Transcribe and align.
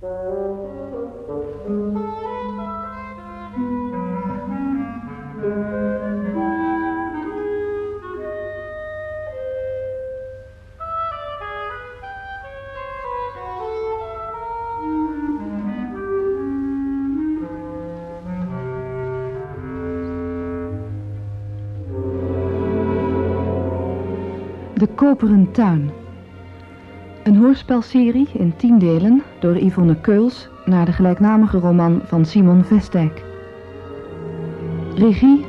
De 0.00 0.08
Koperen 24.96 25.52
Tuin. 25.52 25.99
Hoorspelserie 27.50 28.28
in 28.32 28.56
tien 28.56 28.78
delen 28.78 29.22
door 29.40 29.56
Yvonne 29.56 30.00
Keuls 30.00 30.48
naar 30.64 30.84
de 30.84 30.92
gelijknamige 30.92 31.58
roman 31.58 32.00
van 32.04 32.24
Simon 32.24 32.64
Vestdijk. 32.64 33.22
Regie 34.94 35.44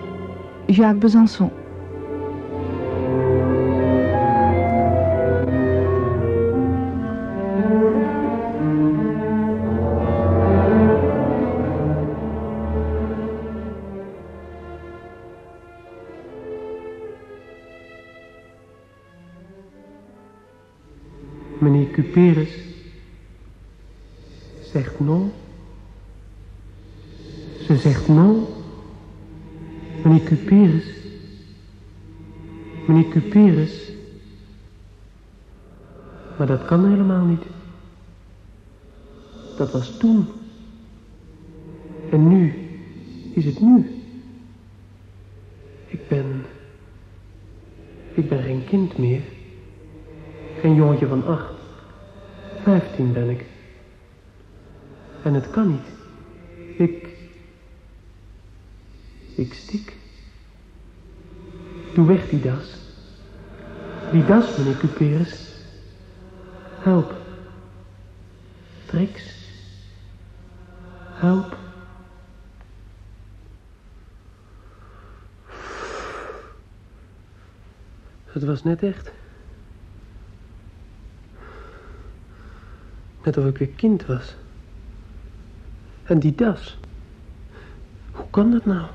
Jacques 0.66 1.00
Besançon. 1.00 1.61
Dat 39.62 39.72
was 39.72 39.98
toen. 39.98 40.28
En 42.12 42.28
nu 42.28 42.54
is 43.34 43.46
het 43.46 43.60
nu. 43.60 44.04
Ik 45.88 46.08
ben... 46.08 46.46
Ik 48.14 48.30
ben 48.30 48.44
geen 48.44 48.66
kind 48.66 48.98
meer. 48.98 49.22
Geen 50.60 50.76
jongetje 50.76 51.08
van 51.08 51.26
acht. 51.26 51.54
Vijftien 52.64 53.14
ben 53.14 53.30
ik. 53.30 53.46
En 55.24 55.34
het 55.34 55.50
kan 55.50 55.68
niet. 55.68 55.88
Ik... 56.78 57.08
Ik 59.36 59.54
stik. 59.54 59.96
Doe 61.94 62.06
weg 62.08 62.30
die 62.30 62.42
das. 62.42 62.76
Die 64.12 64.26
das, 64.26 64.58
meneer 64.58 64.78
Cuperus. 64.78 65.56
Help. 66.80 67.14
Trix. 68.86 69.41
Het 78.26 78.44
was 78.44 78.64
net 78.64 78.84
echt. 78.84 79.12
Net 83.24 83.38
of 83.38 83.46
ik 83.46 83.58
weer 83.58 83.68
kind 83.68 84.06
was. 84.06 84.36
En 86.04 86.20
die 86.20 86.36
das. 86.36 86.80
Hoe 88.12 88.30
kan 88.30 88.52
dat 88.52 88.66
nou? 88.66 88.88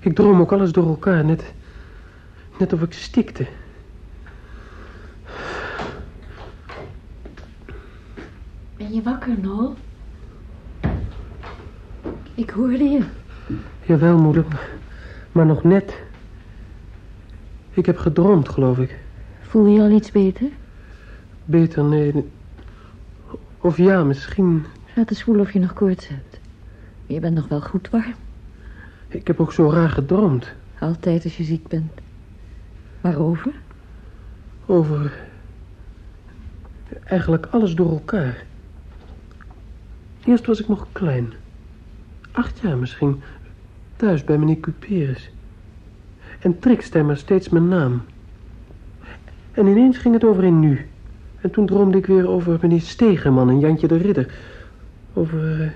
Ik 0.00 0.14
droom 0.14 0.40
ook 0.40 0.52
alles 0.52 0.72
door 0.72 0.86
elkaar, 0.86 1.24
net, 1.24 1.52
net 2.58 2.72
of 2.72 2.82
ik 2.82 2.92
stikte. 2.92 3.46
Ben 8.76 8.94
je 8.94 9.02
wakker, 9.02 9.38
Noel? 9.38 9.76
Ik 12.40 12.50
hoorde 12.50 12.84
je. 12.84 13.04
Jawel, 13.82 14.18
moeder, 14.18 14.44
maar 15.32 15.46
nog 15.46 15.64
net. 15.64 16.02
Ik 17.70 17.86
heb 17.86 17.98
gedroomd, 17.98 18.48
geloof 18.48 18.78
ik. 18.78 18.98
Voel 19.40 19.66
je 19.66 19.80
al 19.80 19.90
iets 19.90 20.10
beter? 20.10 20.48
Beter, 21.44 21.84
nee. 21.84 22.30
Of 23.60 23.76
ja, 23.76 24.04
misschien. 24.04 24.64
Laat 24.94 25.10
eens 25.10 25.22
voelen 25.22 25.44
of 25.44 25.52
je 25.52 25.58
nog 25.58 25.72
koorts 25.72 26.08
hebt. 26.08 26.40
Je 27.06 27.20
bent 27.20 27.34
nog 27.34 27.48
wel 27.48 27.60
goed 27.60 27.90
warm. 27.90 28.14
Ik 29.08 29.26
heb 29.26 29.40
ook 29.40 29.52
zo 29.52 29.70
raar 29.70 29.90
gedroomd. 29.90 30.52
Altijd 30.78 31.24
als 31.24 31.36
je 31.36 31.44
ziek 31.44 31.68
bent. 31.68 31.92
Waarover? 33.00 33.52
Over... 34.66 35.12
Eigenlijk 37.04 37.46
alles 37.46 37.74
door 37.74 37.90
elkaar. 37.90 38.44
Eerst 40.24 40.46
was 40.46 40.60
ik 40.60 40.68
nog 40.68 40.86
klein. 40.92 41.32
Acht 42.32 42.58
jaar 42.58 42.78
misschien. 42.78 43.20
Thuis 43.96 44.24
bij 44.24 44.38
meneer 44.38 44.60
Cuperus. 44.60 45.30
En 46.40 46.58
maar 47.06 47.16
steeds 47.16 47.48
mijn 47.48 47.68
naam. 47.68 48.02
En 49.52 49.66
ineens 49.66 49.98
ging 49.98 50.14
het 50.14 50.24
over 50.24 50.44
in 50.44 50.60
nu. 50.60 50.86
En 51.40 51.50
toen 51.50 51.66
droomde 51.66 51.98
ik 51.98 52.06
weer 52.06 52.28
over 52.28 52.58
meneer 52.62 52.80
Stegeman 52.80 53.48
en 53.48 53.58
Jantje 53.58 53.88
de 53.88 53.96
Ridder. 53.96 54.34
Over... 55.12 55.62
eh, 55.62 55.68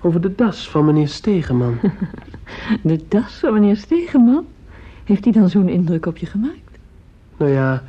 over 0.00 0.20
de 0.20 0.34
das 0.34 0.70
van 0.70 0.84
meneer 0.84 1.08
Stegeman. 1.08 1.78
De 2.82 3.04
das 3.08 3.38
van 3.38 3.52
meneer 3.52 3.76
Stegeman? 3.76 4.46
Heeft 5.04 5.24
hij 5.24 5.32
dan 5.32 5.50
zo'n 5.50 5.68
indruk 5.68 6.06
op 6.06 6.16
je 6.16 6.26
gemaakt? 6.26 6.78
nou 7.36 7.50
ja, 7.50 7.82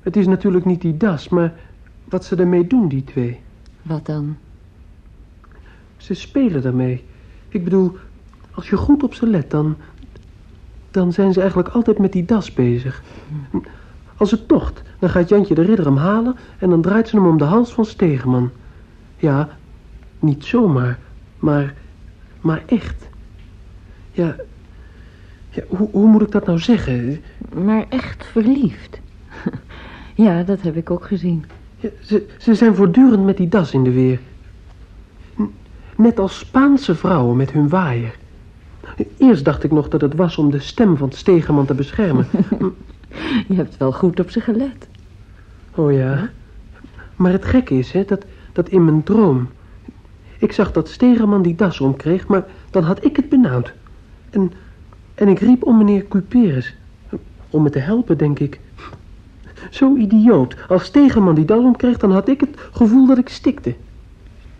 het 0.00 0.16
is 0.16 0.26
natuurlijk 0.26 0.64
niet 0.64 0.80
die 0.80 0.96
das, 0.96 1.28
maar 1.28 1.54
wat 2.04 2.24
ze 2.24 2.36
ermee 2.36 2.66
doen, 2.66 2.88
die 2.88 3.04
twee. 3.04 3.40
Wat 3.82 4.06
dan? 4.06 4.36
Ze 5.96 6.14
spelen 6.14 6.62
daarmee. 6.62 7.04
Ik 7.48 7.64
bedoel, 7.64 7.96
als 8.50 8.68
je 8.68 8.76
goed 8.76 9.02
op 9.02 9.14
ze 9.14 9.26
let, 9.26 9.50
dan... 9.50 9.76
dan 10.90 11.12
zijn 11.12 11.32
ze 11.32 11.40
eigenlijk 11.40 11.68
altijd 11.68 11.98
met 11.98 12.12
die 12.12 12.24
das 12.24 12.52
bezig. 12.52 13.02
Als 14.16 14.30
het 14.30 14.48
tocht, 14.48 14.82
dan 14.98 15.10
gaat 15.10 15.28
Jantje 15.28 15.54
de 15.54 15.62
Ridder 15.62 15.84
hem 15.84 15.96
halen... 15.96 16.36
en 16.58 16.70
dan 16.70 16.82
draait 16.82 17.08
ze 17.08 17.16
hem 17.16 17.26
om 17.26 17.38
de 17.38 17.44
hals 17.44 17.72
van 17.72 17.84
Stegeman. 17.84 18.50
Ja, 19.16 19.48
niet 20.18 20.44
zomaar, 20.44 20.98
maar... 21.38 21.74
maar 22.40 22.62
echt. 22.66 23.08
Ja, 24.12 24.36
ja 25.50 25.62
hoe, 25.68 25.88
hoe 25.90 26.08
moet 26.08 26.22
ik 26.22 26.30
dat 26.30 26.46
nou 26.46 26.58
zeggen? 26.58 27.22
Maar 27.64 27.84
echt 27.88 28.26
verliefd. 28.26 29.00
Ja, 30.16 30.42
dat 30.42 30.62
heb 30.62 30.76
ik 30.76 30.90
ook 30.90 31.04
gezien. 31.04 31.44
Ja, 31.76 31.88
ze, 32.00 32.26
ze 32.38 32.54
zijn 32.54 32.74
voortdurend 32.74 33.24
met 33.24 33.36
die 33.36 33.48
das 33.48 33.72
in 33.72 33.84
de 33.84 33.90
weer. 33.90 34.20
Net 35.96 36.18
als 36.18 36.38
Spaanse 36.38 36.94
vrouwen 36.94 37.36
met 37.36 37.52
hun 37.52 37.68
waaier. 37.68 38.16
Eerst 39.16 39.44
dacht 39.44 39.64
ik 39.64 39.70
nog 39.70 39.88
dat 39.88 40.00
het 40.00 40.14
was 40.14 40.38
om 40.38 40.50
de 40.50 40.58
stem 40.58 40.96
van 40.96 41.12
Stegeman 41.12 41.66
te 41.66 41.74
beschermen. 41.74 42.26
Je 43.48 43.54
hebt 43.54 43.76
wel 43.76 43.92
goed 43.92 44.20
op 44.20 44.30
ze 44.30 44.40
gelet. 44.40 44.88
Oh 45.74 45.92
ja. 45.92 46.30
Maar 47.16 47.32
het 47.32 47.44
gekke 47.44 47.74
is, 47.74 47.92
hè, 47.92 48.04
dat, 48.04 48.24
dat 48.52 48.68
in 48.68 48.84
mijn 48.84 49.02
droom... 49.02 49.48
Ik 50.38 50.52
zag 50.52 50.72
dat 50.72 50.88
Stegeman 50.88 51.42
die 51.42 51.54
das 51.54 51.80
omkreeg, 51.80 52.26
maar 52.26 52.46
dan 52.70 52.82
had 52.82 53.04
ik 53.04 53.16
het 53.16 53.28
benauwd. 53.28 53.72
En, 54.30 54.52
en 55.14 55.28
ik 55.28 55.38
riep 55.38 55.64
om 55.64 55.78
meneer 55.78 56.06
Cuperus. 56.08 56.76
Om 57.50 57.62
me 57.62 57.70
te 57.70 57.78
helpen, 57.78 58.18
denk 58.18 58.38
ik. 58.38 58.60
Zo 59.70 59.96
idioot. 59.96 60.56
Als 60.68 60.84
Stegeman 60.84 61.34
die 61.34 61.44
das 61.44 61.58
omkreeg, 61.58 61.98
dan 61.98 62.12
had 62.12 62.28
ik 62.28 62.40
het 62.40 62.60
gevoel 62.72 63.06
dat 63.06 63.18
ik 63.18 63.28
stikte. 63.28 63.74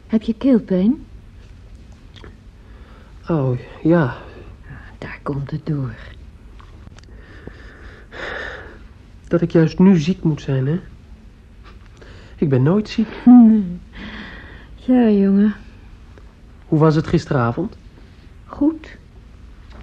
Heb 0.06 0.22
je 0.22 0.34
keelpijn? 0.34 1.05
Oh, 3.28 3.58
ja. 3.82 4.16
Daar 4.98 5.18
komt 5.22 5.50
het 5.50 5.66
door. 5.66 5.94
Dat 9.28 9.40
ik 9.40 9.50
juist 9.50 9.78
nu 9.78 9.96
ziek 9.96 10.22
moet 10.22 10.40
zijn, 10.40 10.66
hè? 10.66 10.80
Ik 12.36 12.48
ben 12.48 12.62
nooit 12.62 12.88
ziek. 12.88 13.08
Ja, 14.86 15.08
jongen. 15.08 15.54
Hoe 16.66 16.78
was 16.78 16.94
het 16.94 17.06
gisteravond? 17.06 17.76
Goed. 18.44 18.96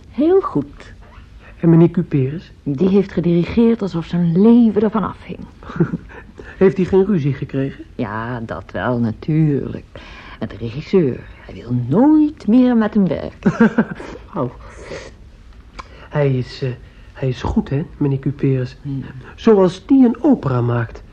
Heel 0.09 0.41
goed. 0.41 0.93
En 1.59 1.69
meneer 1.69 1.89
Cuperus? 1.89 2.51
Die 2.63 2.89
heeft 2.89 3.11
gedirigeerd 3.11 3.81
alsof 3.81 4.05
zijn 4.05 4.41
leven 4.41 4.81
ervan 4.81 5.03
afhing. 5.03 5.39
Heeft 6.57 6.77
hij 6.77 6.85
geen 6.85 7.05
ruzie 7.05 7.33
gekregen? 7.33 7.83
Ja, 7.95 8.39
dat 8.39 8.71
wel, 8.71 8.99
natuurlijk. 8.99 9.85
En 10.39 10.47
de 10.47 10.57
regisseur, 10.57 11.19
hij 11.45 11.53
wil 11.53 11.73
nooit 11.87 12.47
meer 12.47 12.77
met 12.77 12.93
hem 12.93 13.07
werken. 13.07 13.51
Oh. 14.35 14.51
Hij 16.09 16.37
is, 16.37 16.61
eh, 16.61 16.69
hij 17.13 17.29
is 17.29 17.41
goed, 17.41 17.69
hè, 17.69 17.85
meneer 17.97 18.19
Cuperus. 18.19 18.77
Zoals 19.35 19.85
die 19.85 20.05
een 20.05 20.23
opera 20.23 20.61
maakt. 20.61 21.03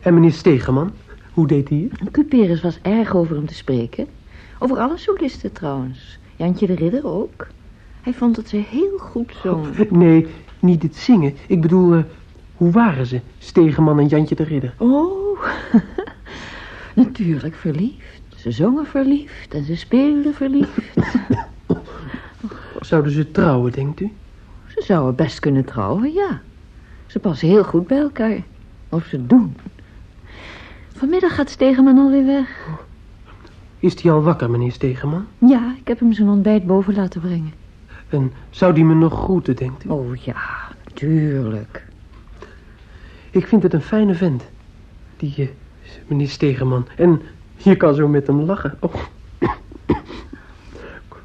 En 0.00 0.14
meneer 0.14 0.32
Stegeman? 0.32 0.92
Hoe 1.32 1.46
deed 1.46 1.68
hij 1.68 1.88
het? 1.90 2.10
Cuperus 2.10 2.60
was 2.60 2.78
erg 2.82 3.14
over 3.14 3.36
hem 3.36 3.46
te 3.46 3.54
spreken. 3.54 4.06
Over 4.58 4.78
alle 4.78 4.96
solisten 4.96 5.52
trouwens. 5.52 6.18
Jantje 6.36 6.66
de 6.66 6.74
Ridder 6.74 7.06
ook. 7.06 7.46
Hij 8.00 8.12
vond 8.14 8.36
dat 8.36 8.48
ze 8.48 8.56
heel 8.56 8.98
goed 8.98 9.32
zong. 9.42 9.90
Nee, 9.90 10.26
niet 10.58 10.82
het 10.82 10.96
zingen. 10.96 11.34
Ik 11.46 11.60
bedoel, 11.60 11.94
eh, 11.94 12.02
hoe 12.56 12.70
waren 12.70 13.06
ze? 13.06 13.20
Stegeman 13.38 13.98
en 13.98 14.06
Jantje 14.06 14.34
de 14.34 14.44
Ridder. 14.44 14.74
Oh, 14.78 15.40
natuurlijk 16.94 17.54
verliefd. 17.54 18.19
Ze 18.40 18.50
zongen 18.50 18.86
verliefd 18.86 19.54
en 19.54 19.64
ze 19.64 19.76
speelden 19.76 20.34
verliefd. 20.34 20.96
Zouden 22.80 23.12
ze 23.12 23.30
trouwen, 23.30 23.72
denkt 23.72 24.00
u? 24.00 24.12
Ze 24.66 24.82
zouden 24.82 25.14
best 25.14 25.40
kunnen 25.40 25.64
trouwen, 25.64 26.12
ja. 26.12 26.40
Ze 27.06 27.18
passen 27.18 27.48
heel 27.48 27.64
goed 27.64 27.86
bij 27.86 27.98
elkaar. 27.98 28.42
Of 28.88 29.04
ze 29.04 29.26
doen. 29.26 29.56
Vanmiddag 30.96 31.34
gaat 31.34 31.50
Stegeman 31.50 31.98
alweer 31.98 32.26
weg. 32.26 32.68
Is 33.78 33.96
die 33.96 34.10
al 34.10 34.22
wakker, 34.22 34.50
meneer 34.50 34.72
Stegeman? 34.72 35.26
Ja, 35.38 35.74
ik 35.78 35.88
heb 35.88 35.98
hem 35.98 36.12
zijn 36.12 36.28
ontbijt 36.28 36.66
boven 36.66 36.94
laten 36.94 37.20
brengen. 37.20 37.52
En 38.08 38.32
zou 38.50 38.74
die 38.74 38.84
me 38.84 38.94
nog 38.94 39.12
groeten, 39.12 39.56
denkt 39.56 39.84
u? 39.84 39.88
Oh 39.88 40.16
ja, 40.16 40.68
natuurlijk. 40.84 41.86
Ik 43.30 43.46
vind 43.46 43.62
het 43.62 43.72
een 43.72 43.82
fijne 43.82 44.14
vent. 44.14 44.44
Die, 45.16 45.34
eh, 45.36 45.48
meneer 46.06 46.28
Stegeman. 46.28 46.86
En 46.96 47.22
je 47.62 47.76
kan 47.76 47.94
zo 47.94 48.08
met 48.08 48.26
hem 48.26 48.40
lachen. 48.40 48.76
Oh. 48.80 48.94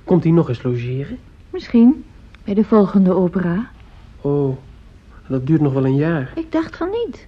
Komt 0.04 0.24
hij 0.24 0.32
nog 0.32 0.50
eens 0.50 0.64
logeren? 0.64 1.18
Misschien 1.50 2.04
bij 2.44 2.54
de 2.54 2.64
volgende 2.64 3.14
opera. 3.14 3.70
Oh, 4.22 4.58
dat 5.28 5.48
duurt 5.48 5.62
nog 5.62 5.74
wel 5.74 5.86
een 5.86 5.96
jaar. 5.96 6.32
Ik 6.36 6.52
dacht 6.52 6.78
van 6.78 6.90
niet. 6.90 7.28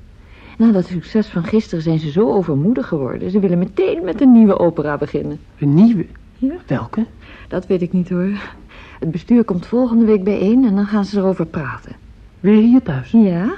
Na 0.57 0.71
dat 0.71 0.85
succes 0.85 1.27
van 1.27 1.43
gisteren 1.43 1.83
zijn 1.83 1.99
ze 1.99 2.11
zo 2.11 2.33
overmoedig 2.33 2.87
geworden. 2.87 3.31
Ze 3.31 3.39
willen 3.39 3.57
meteen 3.57 4.03
met 4.03 4.21
een 4.21 4.31
nieuwe 4.31 4.59
opera 4.59 4.97
beginnen. 4.97 5.39
Een 5.59 5.73
nieuwe? 5.73 6.05
Ja. 6.37 6.53
Welke? 6.67 7.05
Dat 7.47 7.67
weet 7.67 7.81
ik 7.81 7.93
niet 7.93 8.09
hoor. 8.09 8.29
Het 8.99 9.11
bestuur 9.11 9.43
komt 9.43 9.65
volgende 9.65 10.05
week 10.05 10.23
bijeen 10.23 10.65
en 10.65 10.75
dan 10.75 10.85
gaan 10.85 11.05
ze 11.05 11.17
erover 11.17 11.45
praten. 11.45 11.95
Weer 12.39 12.61
hier 12.61 12.83
thuis? 12.83 13.11
Ja? 13.11 13.53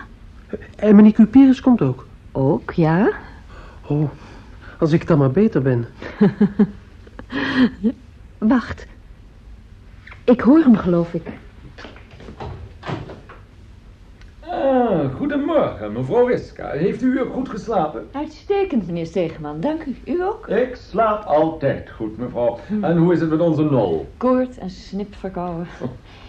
En 0.75 0.95
meneer 0.95 1.11
Cuperus 1.11 1.61
komt 1.61 1.81
ook? 1.81 2.07
Ook, 2.31 2.71
ja? 2.71 3.11
Oh, 3.87 4.09
als 4.79 4.91
ik 4.91 5.07
dan 5.07 5.17
maar 5.17 5.31
beter 5.31 5.61
ben. 5.61 5.85
Wacht. 8.37 8.87
Ik 10.23 10.41
hoor 10.41 10.59
hem, 10.59 10.75
geloof 10.75 11.13
ik. 11.13 11.27
Ah, 14.39 15.15
goedemorgen, 15.15 15.91
mevrouw 15.91 16.25
Wiska. 16.25 16.69
Heeft 16.69 17.01
u 17.01 17.19
goed 17.19 17.49
geslapen? 17.49 18.07
Uitstekend, 18.11 18.85
meneer 18.85 19.05
Stegeman. 19.05 19.59
Dank 19.59 19.85
u. 19.85 19.95
U 20.05 20.23
ook? 20.23 20.47
Ik 20.47 20.75
slaap 20.75 21.25
altijd 21.25 21.89
goed, 21.89 22.17
mevrouw. 22.17 22.59
En 22.81 22.97
hoe 22.97 23.13
is 23.13 23.19
het 23.19 23.29
met 23.29 23.39
onze 23.39 23.63
Nol? 23.63 24.07
Koord 24.17 24.57
en 24.57 24.69
snip 24.69 25.15
verkouden. 25.15 25.67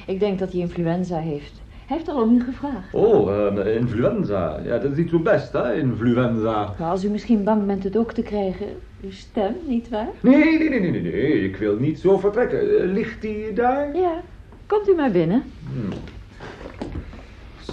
Ik 0.06 0.20
denk 0.20 0.38
dat 0.38 0.52
hij 0.52 0.60
influenza 0.60 1.18
heeft. 1.18 1.60
Hij 1.90 1.98
heeft 1.98 2.10
al 2.10 2.22
om 2.22 2.34
u 2.34 2.40
gevraagd. 2.44 2.94
Oh, 2.94 3.48
eh, 3.58 3.76
influenza. 3.76 4.60
Ja, 4.64 4.78
dat 4.78 4.90
is 4.90 4.96
niet 4.96 5.10
zo 5.10 5.18
best, 5.18 5.52
hè, 5.52 5.74
influenza. 5.74 6.74
Maar 6.78 6.90
als 6.90 7.04
u 7.04 7.08
misschien 7.08 7.44
bang 7.44 7.66
bent 7.66 7.84
het 7.84 7.96
ook 7.96 8.12
te 8.12 8.22
krijgen, 8.22 8.66
uw 9.02 9.10
stem, 9.10 9.54
nietwaar? 9.66 10.08
Nee, 10.20 10.58
nee, 10.58 10.68
nee, 10.68 10.80
nee, 10.80 10.90
nee, 10.90 11.02
nee. 11.02 11.44
Ik 11.44 11.56
wil 11.56 11.76
niet 11.76 12.00
zo 12.00 12.18
vertrekken. 12.18 12.60
Eh, 12.60 12.92
ligt 12.92 13.22
die 13.22 13.52
daar? 13.52 13.96
Ja. 13.96 14.22
Komt 14.66 14.88
u 14.88 14.94
maar 14.94 15.10
binnen. 15.10 15.42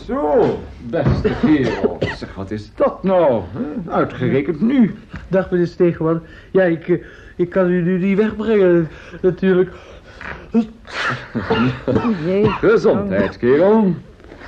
Zo, 0.05 0.59
beste 0.89 1.31
kerel. 1.41 1.97
Zeg, 2.15 2.35
wat 2.35 2.51
is 2.51 2.71
dat 2.75 3.03
nou? 3.03 3.41
Uitgerekend 3.87 4.61
nu. 4.61 4.95
Dag 5.27 5.51
meneer 5.51 5.67
Stegeman. 5.67 6.21
Ja, 6.51 6.63
ik, 6.63 6.87
eh, 6.87 7.03
ik 7.35 7.49
kan 7.49 7.69
u 7.69 7.81
nu 7.81 7.97
niet 7.97 8.17
wegbrengen, 8.17 8.87
natuurlijk. 9.21 9.71
Gezondheid, 12.61 13.37
kerel. 13.37 13.93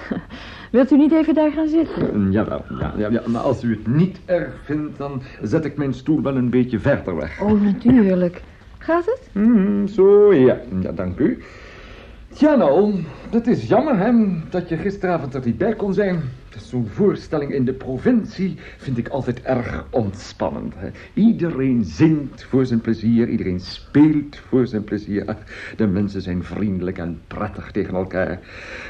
Wilt 0.72 0.92
u 0.92 0.98
niet 0.98 1.12
even 1.12 1.34
daar 1.34 1.52
gaan 1.52 1.68
zitten? 1.68 2.10
Mm, 2.14 2.32
Jawel, 2.32 2.64
ja, 2.80 2.94
ja, 2.98 3.10
ja, 3.10 3.22
maar 3.26 3.42
als 3.42 3.64
u 3.64 3.72
het 3.72 3.88
niet 3.88 4.20
erg 4.26 4.54
vindt, 4.64 4.98
dan 4.98 5.22
zet 5.42 5.66
ik 5.66 5.78
mijn 5.78 5.94
stoel 5.94 6.22
wel 6.22 6.36
een 6.36 6.50
beetje 6.50 6.80
verder 6.80 7.16
weg. 7.16 7.42
Oh, 7.42 7.62
natuurlijk. 7.62 8.42
Gaat 8.78 9.06
het? 9.06 9.30
Hmm, 9.32 9.88
zo, 9.88 10.34
ja. 10.34 10.58
ja, 10.82 10.92
dank 10.92 11.20
u. 11.20 11.44
Tja 12.34 12.56
nou, 12.56 13.04
het 13.30 13.48
is 13.48 13.68
jammer 13.68 13.98
hè, 13.98 14.12
dat 14.50 14.70
je 14.70 14.78
gisteravond 14.78 15.34
er 15.34 15.46
niet 15.46 15.58
bij 15.58 15.76
kon 15.76 15.94
zijn. 15.94 16.22
Zo'n 16.58 16.88
voorstelling 16.88 17.54
in 17.54 17.66
de 17.66 17.74
provincie 17.74 18.56
vind 18.78 18.98
ik 18.98 19.08
altijd 19.08 19.42
erg 19.42 19.86
ontspannend. 19.90 20.74
Iedereen 21.14 21.84
zingt 21.84 22.44
voor 22.44 22.66
zijn 22.66 22.82
plezier, 22.82 23.30
iedereen 23.30 23.60
speelt 23.60 24.38
voor 24.38 24.68
zijn 24.68 24.84
plezier. 24.84 25.38
De 25.76 25.88
mensen 25.88 26.22
zijn 26.22 26.44
vriendelijk 26.44 26.98
en 26.98 27.22
prettig 27.28 27.72
tegen 27.72 27.94
elkaar. 27.94 28.40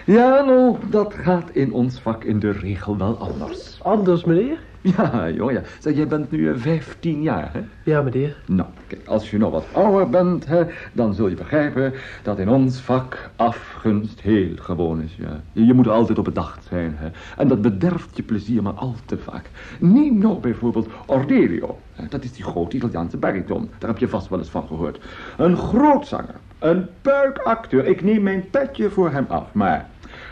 Ja 0.05 0.43
nou, 0.43 0.77
dat 0.89 1.13
gaat 1.13 1.49
in 1.51 1.73
ons 1.73 1.99
vak 1.99 2.23
in 2.23 2.39
de 2.39 2.51
regel 2.51 2.97
wel 2.97 3.17
anders. 3.17 3.79
Anders, 3.83 4.23
meneer? 4.23 4.68
Ja, 4.97 5.29
joh, 5.29 5.51
ja. 5.51 5.61
Zeg, 5.79 5.95
jij 5.95 6.07
bent 6.07 6.31
nu 6.31 6.49
eh, 6.49 6.57
15 6.57 7.21
jaar, 7.21 7.49
hè? 7.53 7.61
Ja, 7.83 8.01
meneer. 8.01 8.37
Nou, 8.45 8.69
kijk, 8.87 9.07
als 9.07 9.29
je 9.31 9.37
nog 9.37 9.51
wat 9.51 9.65
ouder 9.73 10.09
bent, 10.09 10.45
hè, 10.45 10.63
dan 10.93 11.13
zul 11.13 11.27
je 11.27 11.35
begrijpen 11.35 11.93
dat 12.23 12.39
in 12.39 12.49
ons 12.49 12.79
vak 12.79 13.29
afgunst 13.35 14.21
heel 14.21 14.55
gewoon 14.55 15.01
is. 15.01 15.15
Ja. 15.15 15.41
Je, 15.51 15.65
je 15.65 15.73
moet 15.73 15.87
altijd 15.87 16.17
op 16.17 16.23
bedacht 16.23 16.65
zijn. 16.69 16.95
Hè. 16.97 17.09
En 17.37 17.47
dat 17.47 17.61
bederft 17.61 18.17
je 18.17 18.23
plezier 18.23 18.63
maar 18.63 18.73
al 18.73 18.95
te 19.05 19.17
vaak. 19.17 19.49
Neem 19.79 20.17
nou 20.17 20.39
bijvoorbeeld 20.39 20.87
Ordelio. 21.05 21.79
Dat 22.09 22.23
is 22.23 22.33
die 22.33 22.43
grote 22.43 22.75
Italiaanse 22.75 23.17
bariton. 23.17 23.69
Daar 23.77 23.89
heb 23.89 23.99
je 23.99 24.07
vast 24.07 24.29
wel 24.29 24.39
eens 24.39 24.49
van 24.49 24.67
gehoord. 24.67 24.99
Een 25.37 25.57
groot 25.57 26.07
zanger. 26.07 26.35
Een 26.59 26.87
puikacteur. 27.01 27.85
Ik 27.85 28.03
neem 28.03 28.23
mijn 28.23 28.49
petje 28.49 28.89
voor 28.89 29.11
hem 29.11 29.25
af, 29.27 29.53
maar... 29.53 29.89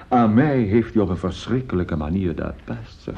Aan 0.10 0.34
mij 0.34 0.58
heeft 0.58 0.94
hij 0.94 1.04
op 1.04 1.10
een 1.10 1.18
verschrikkelijke 1.18 1.96
manier 1.96 2.36
dat 2.36 2.54
best. 2.66 3.10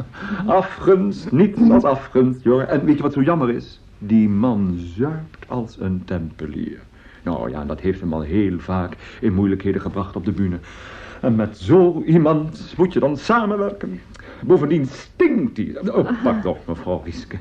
Afgunst, 0.46 1.32
niets 1.32 1.70
als 1.70 1.84
afgunst, 1.84 2.42
jongen. 2.42 2.68
En 2.68 2.84
weet 2.84 2.96
je 2.96 3.02
wat 3.02 3.12
zo 3.12 3.22
jammer 3.22 3.50
is? 3.50 3.80
Die 3.98 4.28
man 4.28 4.74
zuipt 4.76 5.48
als 5.48 5.80
een 5.80 6.02
tempelier. 6.04 6.80
Nou 7.22 7.50
ja, 7.50 7.64
dat 7.64 7.80
heeft 7.80 8.00
hem 8.00 8.12
al 8.12 8.20
heel 8.20 8.58
vaak 8.58 8.96
in 9.20 9.34
moeilijkheden 9.34 9.80
gebracht 9.80 10.16
op 10.16 10.24
de 10.24 10.32
bühne. 10.32 10.58
En 11.20 11.36
met 11.36 11.58
zo 11.58 12.02
iemand 12.06 12.74
moet 12.76 12.92
je 12.92 13.00
dan 13.00 13.16
samenwerken. 13.16 14.00
Bovendien 14.42 14.86
stinkt 14.86 15.56
hij. 15.56 15.76
Oh, 15.94 16.42
toch, 16.42 16.58
mevrouw 16.66 17.00
Rieske. 17.04 17.36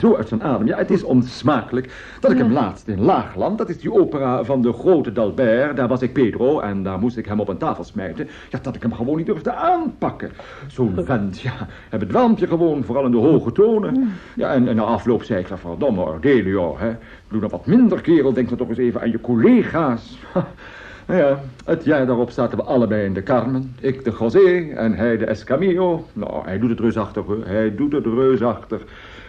Zo 0.00 0.16
uit 0.16 0.28
zijn 0.28 0.42
adem. 0.42 0.66
Ja, 0.66 0.76
het 0.76 0.90
is 0.90 1.02
onsmakelijk 1.02 2.16
dat 2.20 2.30
ik 2.30 2.38
hem 2.38 2.52
laatst 2.52 2.88
in 2.88 3.00
Laagland, 3.00 3.58
dat 3.58 3.68
is 3.68 3.78
die 3.78 3.92
opera 3.92 4.44
van 4.44 4.62
de 4.62 4.72
grote 4.72 5.12
Dalbert, 5.12 5.76
daar 5.76 5.88
was 5.88 6.02
ik 6.02 6.12
Pedro 6.12 6.60
en 6.60 6.82
daar 6.82 6.98
moest 6.98 7.16
ik 7.16 7.26
hem 7.26 7.40
op 7.40 7.48
een 7.48 7.58
tafel 7.58 7.84
smijten. 7.84 8.28
Ja, 8.50 8.58
dat 8.62 8.74
ik 8.74 8.82
hem 8.82 8.92
gewoon 8.92 9.16
niet 9.16 9.26
durfde 9.26 9.54
aanpakken. 9.54 10.30
Zo'n 10.66 10.94
vent, 11.04 11.40
ja, 11.40 11.66
hij 11.88 11.98
bedwelmt 11.98 12.38
je 12.38 12.46
gewoon, 12.46 12.84
vooral 12.84 13.04
in 13.04 13.10
de 13.10 13.16
hoge 13.16 13.52
tonen. 13.52 14.12
Ja, 14.36 14.52
en, 14.52 14.68
en 14.68 14.76
na 14.76 14.82
afloop 14.82 15.22
zei 15.22 15.40
ik, 15.40 15.48
verdomme 15.54 16.02
Ordelio, 16.02 16.78
hè. 16.78 16.96
Doe 17.30 17.40
dan 17.40 17.50
wat 17.50 17.66
minder, 17.66 18.00
kerel, 18.00 18.32
denk 18.32 18.48
dan 18.48 18.58
toch 18.58 18.68
eens 18.68 18.78
even 18.78 19.00
aan 19.00 19.10
je 19.10 19.20
collega's. 19.20 20.18
Ja, 21.08 21.40
het 21.64 21.84
jaar 21.84 22.06
daarop 22.06 22.30
zaten 22.30 22.58
we 22.58 22.64
allebei 22.64 23.04
in 23.04 23.14
de 23.14 23.22
Carmen. 23.22 23.74
Ik 23.80 24.04
de 24.04 24.16
José 24.18 24.74
en 24.74 24.94
hij 24.94 25.16
de 25.16 25.24
Escamillo. 25.24 26.06
Nou, 26.12 26.44
hij 26.44 26.58
doet 26.58 26.70
het 26.70 26.80
reusachtig 26.80 27.24
hoor. 27.24 27.46
Hij 27.46 27.74
doet 27.74 27.92
het 27.92 28.04
reusachtig. 28.04 28.82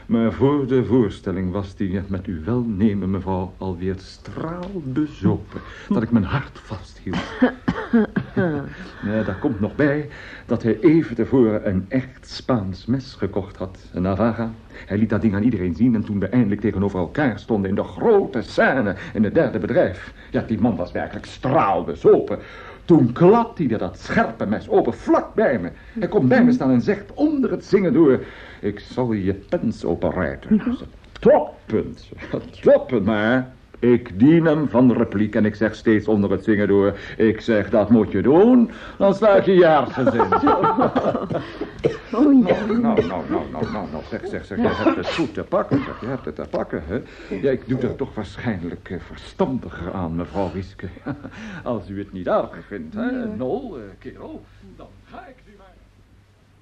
Maar 0.09 0.33
voor 0.33 0.67
de 0.67 0.85
voorstelling 0.85 1.51
was 1.51 1.73
hij 1.77 2.03
met 2.07 2.25
uw 2.25 2.43
welnemen, 2.43 3.11
mevrouw, 3.11 3.53
alweer 3.57 3.95
straalbezopen. 3.97 5.61
Dat 5.89 6.03
ik 6.03 6.11
mijn 6.11 6.23
hart 6.23 6.59
vasthield. 6.59 7.17
Ja, 9.05 9.23
daar 9.23 9.39
komt 9.39 9.59
nog 9.59 9.75
bij 9.75 10.09
dat 10.45 10.63
hij 10.63 10.79
even 10.79 11.15
tevoren 11.15 11.67
een 11.67 11.85
echt 11.87 12.29
Spaans 12.29 12.85
mes 12.85 13.13
gekocht 13.13 13.55
had. 13.57 13.77
Een 13.93 14.01
Navaga. 14.01 14.51
Hij 14.85 14.97
liet 14.97 15.09
dat 15.09 15.21
ding 15.21 15.35
aan 15.35 15.43
iedereen 15.43 15.75
zien 15.75 15.95
en 15.95 16.03
toen 16.03 16.19
we 16.19 16.27
eindelijk 16.27 16.61
tegenover 16.61 16.99
elkaar 16.99 17.39
stonden 17.39 17.69
in 17.69 17.75
de 17.75 17.83
grote 17.83 18.41
scène 18.41 18.95
in 19.13 19.23
het 19.23 19.33
derde 19.33 19.59
bedrijf. 19.59 20.13
Ja, 20.31 20.41
die 20.41 20.59
man 20.59 20.75
was 20.75 20.91
werkelijk 20.91 21.25
straalbezopen. 21.25 22.39
Toen 22.85 23.11
klapte 23.11 23.63
hij 23.63 23.77
dat 23.77 23.99
scherpe 23.99 24.45
mes 24.45 24.69
open 24.69 24.93
vlak 24.93 25.33
bij 25.33 25.59
me. 25.59 25.71
Hij 25.99 26.07
komt 26.07 26.27
bij 26.29 26.43
me 26.43 26.51
staan 26.51 26.71
en 26.71 26.81
zegt 26.81 27.13
onder 27.13 27.51
het 27.51 27.65
zingen 27.65 27.93
door... 27.93 28.19
Ik 28.59 28.79
zal 28.79 29.11
je 29.11 29.33
pens 29.33 29.85
openrijden. 29.85 30.61
Toppunt. 31.19 32.09
Toppunt, 32.61 33.05
maar... 33.11 33.57
Ik 33.81 34.19
dien 34.19 34.45
hem 34.45 34.69
van 34.69 34.93
repliek 34.93 35.35
en 35.35 35.45
ik 35.45 35.55
zeg 35.55 35.75
steeds 35.75 36.07
onder 36.07 36.31
het 36.31 36.43
zingen 36.43 36.67
door... 36.67 36.97
Ik 37.17 37.41
zeg, 37.41 37.69
dat 37.69 37.89
moet 37.89 38.11
je 38.11 38.21
doen, 38.21 38.71
dan 38.97 39.13
sla 39.13 39.35
ik 39.35 39.45
je 39.45 39.53
je 39.53 39.65
hersens 39.65 40.13
in. 40.13 40.27
Oh 42.13 42.47
ja. 42.47 42.65
Nou, 42.65 42.79
nou, 42.81 43.07
nou, 43.07 43.23
nou, 43.51 43.71
nou, 43.71 43.91
nou, 43.91 44.03
zeg, 44.09 44.27
zeg, 44.27 44.45
zeg, 44.45 44.57
je 44.57 44.67
hebt 44.67 44.95
het 44.95 45.13
goed 45.13 45.33
te 45.33 45.43
pakken, 45.43 45.83
zeg, 45.83 46.01
je 46.01 46.05
hebt 46.07 46.25
het 46.25 46.35
te 46.35 46.45
pakken, 46.49 46.83
hè. 46.85 47.01
Ja, 47.35 47.51
ik 47.51 47.67
doe 47.67 47.79
er 47.79 47.95
toch 47.95 48.15
waarschijnlijk 48.15 48.89
eh, 48.89 48.99
verstandiger 48.99 49.93
aan, 49.93 50.15
mevrouw 50.15 50.49
Rieske. 50.53 50.87
Als 51.63 51.89
u 51.89 51.99
het 51.99 52.13
niet 52.13 52.29
aardig 52.29 52.65
vindt, 52.67 52.95
hè, 52.95 53.35
Nol, 53.35 53.77
eh, 53.77 53.81
kerel, 53.99 54.43
dan 54.75 54.87
ga 55.03 55.27
ik. 55.27 55.48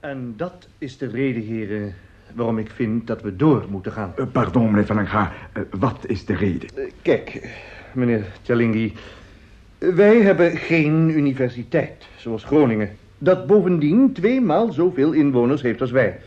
En 0.07 0.33
dat 0.37 0.67
is 0.77 0.97
de 0.97 1.07
reden, 1.07 1.41
heren, 1.41 1.93
waarom 2.33 2.57
ik 2.57 2.69
vind 2.69 3.07
dat 3.07 3.21
we 3.21 3.35
door 3.35 3.65
moeten 3.69 3.91
gaan. 3.91 4.13
Eh, 4.17 4.25
pardon, 4.31 4.65
meneer 4.65 4.85
Van 4.85 4.99
uh, 4.99 5.27
wat 5.69 5.97
is 6.05 6.25
de 6.25 6.35
reden? 6.35 6.69
Uh, 6.77 6.83
kijk, 7.01 7.49
meneer 7.93 8.25
Tjalingi, 8.41 8.93
wij 9.77 10.21
hebben 10.21 10.57
geen 10.57 11.09
universiteit, 11.09 12.07
zoals 12.15 12.43
Groningen. 12.43 12.89
Dat 13.17 13.47
bovendien 13.47 14.13
tweemaal 14.13 14.71
zoveel 14.71 15.11
inwoners 15.11 15.61
heeft 15.61 15.81
als 15.81 15.91
wij. 15.91 16.19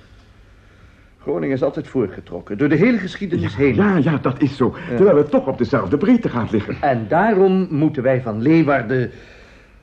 Groningen 1.18 1.56
is 1.56 1.62
altijd 1.62 1.88
voorgetrokken, 1.88 2.58
door 2.58 2.68
de 2.68 2.76
hele 2.76 2.98
geschiedenis 2.98 3.52
ja, 3.52 3.58
heen. 3.58 3.74
Ja, 3.74 3.96
ja, 3.96 4.16
dat 4.16 4.42
is 4.42 4.56
zo. 4.56 4.76
Ja. 4.90 4.96
Terwijl 4.96 5.16
we 5.16 5.28
toch 5.28 5.46
op 5.46 5.58
dezelfde 5.58 5.96
breedte 5.96 6.28
gaan 6.28 6.48
liggen. 6.50 6.76
En 6.80 7.06
daarom 7.08 7.66
moeten 7.70 8.02
wij 8.02 8.22
van 8.22 8.42
Leeuwarden 8.42 9.10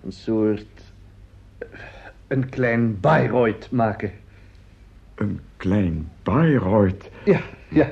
een 0.04 0.12
soort... 0.12 0.77
een 2.28 2.50
klein 2.50 3.00
Bayreuth 3.00 3.72
maken. 3.72 4.12
Een 5.16 5.40
klein 5.58 6.10
Bayreuth? 6.24 7.10
Ja, 7.24 7.40
ja. 7.70 7.90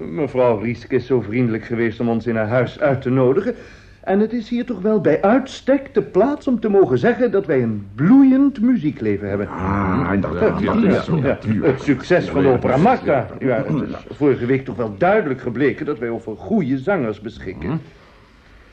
Mevrouw 0.00 0.58
Rieske 0.58 0.94
is 0.94 1.06
zo 1.06 1.20
vriendelijk 1.20 1.64
geweest 1.64 2.00
om 2.00 2.08
ons 2.08 2.26
in 2.26 2.36
haar 2.36 2.48
huis 2.48 2.80
uit 2.80 3.02
te 3.02 3.10
nodigen. 3.10 3.54
En 4.00 4.20
het 4.20 4.32
is 4.32 4.48
hier 4.48 4.64
toch 4.64 4.80
wel 4.80 5.00
bij 5.00 5.22
uitstek 5.22 5.94
de 5.94 6.02
plaats 6.02 6.46
om 6.46 6.60
te 6.60 6.68
mogen 6.68 6.98
zeggen 6.98 7.30
dat 7.30 7.46
wij 7.46 7.62
een 7.62 7.86
bloeiend 7.94 8.60
muziekleven 8.60 9.28
hebben. 9.28 9.48
Ah, 9.48 10.20
dat, 10.20 10.60
ja, 10.60 10.74
is 10.74 11.04
zo 11.04 11.16
natuurlijk. 11.16 11.66
Het 11.66 11.82
succes 11.82 12.28
van 12.28 12.42
de 12.42 12.48
opera 12.48 12.76
Magda. 12.76 13.26
Ja, 13.38 13.64
het 13.66 13.88
is 13.88 14.16
vorige 14.16 14.46
week 14.46 14.64
toch 14.64 14.76
wel 14.76 14.94
duidelijk 14.98 15.40
gebleken 15.40 15.86
dat 15.86 15.98
wij 15.98 16.08
over 16.08 16.36
goede 16.36 16.78
zangers 16.78 17.20
beschikken. 17.20 17.80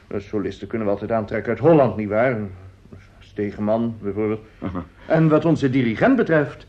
De 0.08 0.20
solisten 0.20 0.68
kunnen 0.68 0.88
we 0.88 0.94
altijd 0.94 1.12
aantrekken 1.12 1.50
uit 1.50 1.60
Holland, 1.60 1.98
nietwaar? 1.98 2.38
Stegeman, 3.36 3.96
bijvoorbeeld. 4.02 4.40
En 5.08 5.30
wat 5.30 5.46
onze 5.46 5.70
dirigent 5.70 6.16
betreft, 6.16 6.66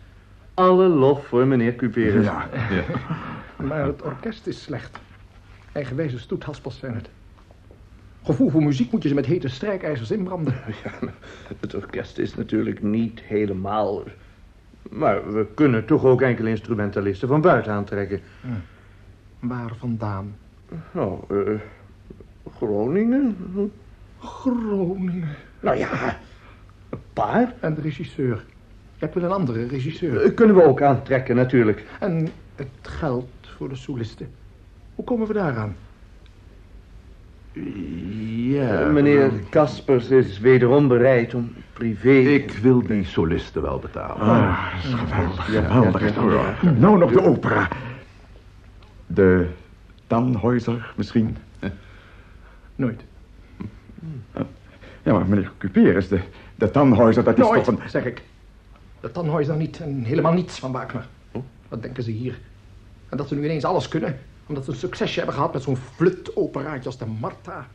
alle 0.54 0.87
lof 0.88 1.26
voor 1.26 1.46
meneer 1.46 1.75
Cuperus. 1.75 2.25
Ja. 2.25 2.49
Maar 3.56 3.85
het 3.87 4.02
orkest 4.02 4.46
is 4.46 4.62
slecht. 4.62 4.99
Eigenwijze 5.73 6.18
stoethaspels 6.18 6.78
zijn 6.78 6.94
het. 6.94 7.08
Gevoel 8.23 8.50
voor 8.50 8.62
muziek 8.62 8.92
moet 8.92 9.02
je 9.02 9.08
ze 9.08 9.14
met 9.14 9.26
hete 9.26 9.49
strijkijzers 9.49 10.11
inbranden. 10.11 10.54
Ja, 10.85 11.08
het 11.61 11.75
orkest 11.75 12.18
is 12.18 12.35
natuurlijk 12.35 12.82
niet 12.82 13.20
helemaal... 13.20 14.02
Maar 14.90 15.32
we 15.32 15.46
kunnen 15.54 15.85
toch 15.85 16.04
ook 16.04 16.23
enkele 16.23 16.49
instrumentalisten 16.49 17.28
van 17.28 17.40
buiten 17.40 17.73
aantrekken. 17.73 18.20
Ja. 18.42 18.61
Waar 19.38 19.73
vandaan? 19.78 20.37
Nou, 20.92 21.18
uh, 21.30 21.61
Groningen. 22.56 23.37
Groningen? 24.18 25.28
Nou 25.61 25.76
ja, 25.76 26.18
een 26.97 27.03
paar. 27.12 27.55
En 27.61 27.75
de 27.75 27.81
regisseur? 27.81 28.45
Je 28.99 29.05
hebt 29.05 29.15
wel 29.15 29.25
een 29.25 29.31
andere 29.31 29.67
regisseur. 29.67 30.25
Uh, 30.25 30.35
kunnen 30.35 30.57
we 30.57 30.62
ook 30.62 30.83
aantrekken, 30.83 31.37
natuurlijk. 31.37 31.85
En 32.00 32.29
het 32.55 32.69
geld 32.83 33.29
voor 33.57 33.69
de 33.69 33.76
solisten. 33.76 34.29
Hoe 34.95 35.05
komen 35.05 35.26
we 35.26 35.33
daaraan? 35.33 35.76
Ja, 37.53 38.83
uh, 38.83 38.93
meneer 38.93 39.31
Kaspers 39.49 40.09
is 40.09 40.38
wederom 40.38 40.88
bereid 40.88 41.35
om 41.35 41.53
privé... 41.73 42.19
Ik 42.19 42.50
wil 42.50 42.87
die 42.87 43.05
solisten 43.05 43.62
wel 43.62 43.79
betalen. 43.79 44.21
Ah, 44.21 44.67
geweldig, 44.81 45.53
ja, 45.53 45.62
geweldig. 45.62 46.15
Ja, 46.15 46.55
ja, 46.62 46.71
nou 46.71 46.99
nog 46.99 47.12
de 47.12 47.23
opera. 47.23 47.69
De 49.07 49.47
Tannhäuser 50.07 50.95
misschien? 50.97 51.37
Nooit. 52.75 53.05
Ja, 55.03 55.12
maar 55.12 55.26
meneer 55.26 55.50
Cuperus, 55.59 56.09
de, 56.09 56.21
de 56.56 56.70
Tannhäuser, 56.70 57.25
dat 57.25 57.38
is 57.38 57.44
Nooit, 57.44 57.64
toch 57.64 57.80
een... 57.80 57.90
zeg 57.90 58.04
ik. 58.04 58.22
De 59.00 59.10
Tannhäuser 59.10 59.56
niet 59.56 59.80
en 59.80 60.04
helemaal 60.04 60.32
niets 60.32 60.58
van 60.58 60.72
Wagner. 60.72 61.06
Wat 61.68 61.82
denken 61.82 62.02
ze 62.02 62.10
hier? 62.10 62.38
En 63.08 63.16
dat 63.16 63.28
ze 63.28 63.34
nu 63.34 63.44
ineens 63.44 63.64
alles 63.64 63.88
kunnen 63.88 64.18
omdat 64.46 64.64
ze 64.64 64.70
een 64.70 64.76
succesje 64.76 65.16
hebben 65.16 65.34
gehad 65.34 65.52
met 65.52 65.62
zo'n 65.62 65.76
flutoperaatje 65.76 66.86
als 66.86 66.98
de 66.98 67.06
Martha. 67.06 67.66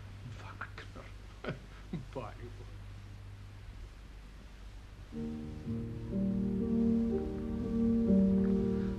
Wagner. 0.42 1.04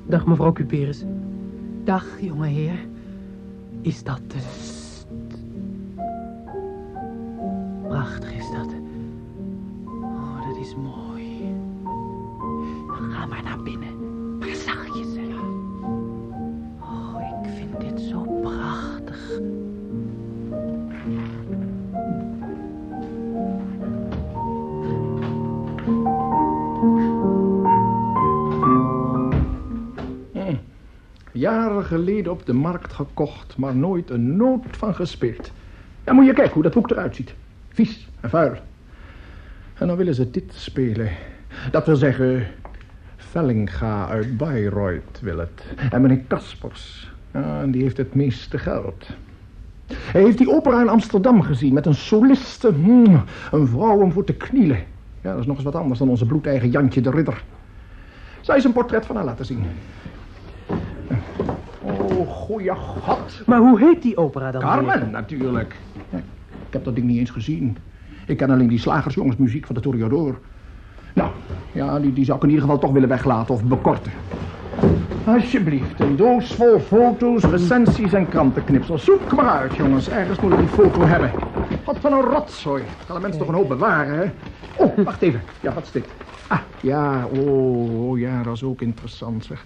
Dag, 0.07 0.27
mevrouw 0.27 0.53
Cuperus. 0.53 1.05
Dag, 1.85 2.07
jongeheer. 2.21 2.87
Is 3.81 4.03
dat 4.03 4.21
de... 4.27 4.37
Prachtig 7.89 8.33
is 8.33 8.51
dat. 8.51 8.67
Oh, 8.67 8.71
dat 8.71 8.82
is 10.63 10.75
mooi. 10.75 11.55
Ga 12.87 13.27
maar 13.27 13.43
naar 13.43 13.63
binnen. 13.63 14.39
Maar 14.39 14.55
zachtjes, 14.55 15.07
hè. 15.15 15.35
Oh, 16.81 17.21
ik 17.21 17.51
vind 17.57 17.81
dit 17.81 18.01
zo 18.01 18.23
prachtig. 18.23 19.41
Hm. 30.33 30.55
Jaren 31.33 31.85
geleden 31.85 32.33
op 32.33 32.47
de 32.47 32.53
markt 32.53 32.93
gekocht, 32.93 33.57
maar 33.57 33.77
nooit 33.77 34.11
een 34.11 34.37
noot 34.37 34.65
van 34.71 34.95
gespeeld. 34.95 35.51
Ja, 36.05 36.13
moet 36.13 36.27
je 36.27 36.33
kijken 36.33 36.55
hoe 36.55 36.63
dat 36.63 36.75
boek 36.75 36.91
eruit 36.91 37.17
ziet. 37.17 37.35
Vies 37.69 38.09
en 38.21 38.31
vuil. 38.31 38.71
En 39.83 39.89
dan 39.89 39.97
willen 39.97 40.15
ze 40.15 40.31
dit 40.31 40.53
spelen. 40.55 41.09
Dat 41.71 41.87
wil 41.87 41.97
zeggen, 41.97 42.47
Vellinga 43.17 44.09
uit 44.09 44.37
Bayreuth 44.37 45.21
wil 45.21 45.39
het. 45.39 45.65
En 45.91 46.01
meneer 46.01 46.23
Kaspers, 46.27 47.13
ja, 47.33 47.67
die 47.67 47.83
heeft 47.83 47.97
het 47.97 48.15
meeste 48.15 48.59
geld. 48.59 49.07
Hij 49.93 50.23
heeft 50.23 50.39
die 50.39 50.51
opera 50.51 50.81
in 50.81 50.89
Amsterdam 50.89 51.43
gezien 51.43 51.75
met 51.75 51.87
een 51.87 51.95
soliste, 51.95 52.73
hmm, 52.73 53.25
een 53.51 53.67
vrouw 53.67 54.01
om 54.01 54.13
voor 54.13 54.25
te 54.25 54.35
knielen. 54.35 54.85
Ja, 55.21 55.31
dat 55.31 55.41
is 55.41 55.47
nog 55.47 55.57
eens 55.57 55.65
wat 55.65 55.75
anders 55.75 55.99
dan 55.99 56.09
onze 56.09 56.27
bloedeigen 56.27 56.71
Jantje 56.71 57.01
de 57.01 57.11
Ridder. 57.11 57.43
Zou 58.41 58.47
je 58.47 58.53
eens 58.53 58.65
een 58.65 58.73
portret 58.73 59.07
van 59.07 59.17
haar 59.17 59.25
laten 59.25 59.45
zien? 59.45 59.65
Oh, 61.81 62.29
goeie 62.29 62.75
god. 62.75 63.43
Maar 63.47 63.59
hoe 63.59 63.79
heet 63.79 64.03
die 64.03 64.17
opera 64.17 64.51
dan? 64.51 64.61
Carmen, 64.61 65.11
natuurlijk. 65.11 65.77
Ja, 66.11 66.19
ik 66.67 66.73
heb 66.73 66.85
dat 66.85 66.95
ding 66.95 67.07
niet 67.07 67.19
eens 67.19 67.31
gezien. 67.31 67.77
Ik 68.27 68.37
ken 68.37 68.51
alleen 68.51 68.69
die 68.69 68.79
slagersjongensmuziek 68.79 69.67
van 69.67 69.75
de 69.75 69.81
Toreador. 69.81 70.39
Nou, 71.15 71.31
ja, 71.73 72.01
die, 72.01 72.13
die 72.13 72.25
zou 72.25 72.37
ik 72.37 72.43
in 72.43 72.51
ieder 72.51 72.65
geval 72.65 72.81
toch 72.81 72.93
willen 72.93 73.09
weglaten 73.09 73.55
of 73.55 73.65
bekorten. 73.65 74.13
Alsjeblieft, 75.25 76.01
een 76.01 76.17
doos 76.17 76.55
vol 76.55 76.81
foto's, 76.81 77.45
recensies 77.45 78.13
en 78.13 78.29
krantenknipsels. 78.29 79.05
Zoek 79.05 79.33
maar 79.33 79.49
uit, 79.49 79.75
jongens. 79.75 80.09
Ergens 80.09 80.41
moet 80.41 80.53
ik 80.53 80.59
die 80.59 80.69
foto 80.69 81.01
hebben. 81.01 81.31
Wat 81.85 81.99
van 81.99 82.13
een 82.13 82.21
rotzooi. 82.21 82.83
Kan 83.07 83.17
een 83.17 83.23
mens 83.23 83.37
toch 83.37 83.49
een 83.49 83.55
hoop 83.55 83.69
bewaren, 83.69 84.19
hè? 84.19 84.31
Oh, 84.85 85.05
wacht 85.05 85.23
even. 85.23 85.41
Ja, 85.61 85.73
wat 85.73 85.83
is 85.83 85.91
dit? 85.91 86.07
Ah, 86.47 86.59
ja, 86.81 87.27
oh, 87.27 88.19
ja, 88.19 88.43
dat 88.43 88.55
is 88.55 88.63
ook 88.63 88.81
interessant, 88.81 89.45
zeg. 89.45 89.65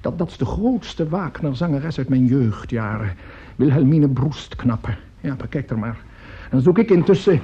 Dat, 0.00 0.18
dat 0.18 0.28
is 0.28 0.36
de 0.36 0.44
grootste 0.44 1.08
Wagner-zangeres 1.08 1.98
uit 1.98 2.08
mijn 2.08 2.26
jeugdjaren. 2.26 3.12
Wilhelmine 3.56 4.08
Broestknappen. 4.08 4.96
Ja, 5.20 5.34
bekijk 5.34 5.70
er 5.70 5.78
maar. 5.78 5.96
Dan 6.50 6.60
zoek 6.60 6.78
ik 6.78 6.90
intussen... 6.90 7.40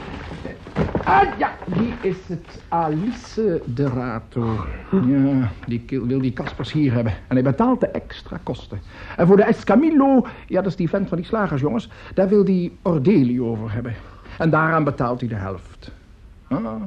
Ah, 1.05 1.39
ja, 1.39 1.55
die 1.65 1.95
is 2.03 2.17
het. 2.27 2.63
Alice 2.69 3.63
de 3.75 3.89
Rato. 3.89 4.67
Ja, 5.07 5.51
die 5.67 5.85
wil 5.89 6.21
die 6.21 6.33
Kaspers 6.33 6.73
hier 6.73 6.93
hebben. 6.93 7.13
En 7.13 7.35
hij 7.35 7.43
betaalt 7.43 7.81
de 7.81 7.87
extra 7.87 8.41
kosten. 8.43 8.81
En 9.17 9.27
voor 9.27 9.37
de 9.37 9.43
Escamillo, 9.43 10.27
ja, 10.47 10.63
dat 10.63 10.67
is 10.67 10.77
die 10.77 10.89
vent 10.89 11.09
van 11.09 11.17
die 11.17 11.27
slagersjongens... 11.27 11.91
daar 12.15 12.29
wil 12.29 12.45
die 12.45 12.79
Ordelio 12.83 13.47
over 13.51 13.73
hebben. 13.73 13.95
En 14.39 14.51
daaraan 14.51 14.85
betaalt 14.85 15.21
hij 15.21 15.29
de 15.29 15.35
helft. 15.35 15.91
Ah, 16.49 16.83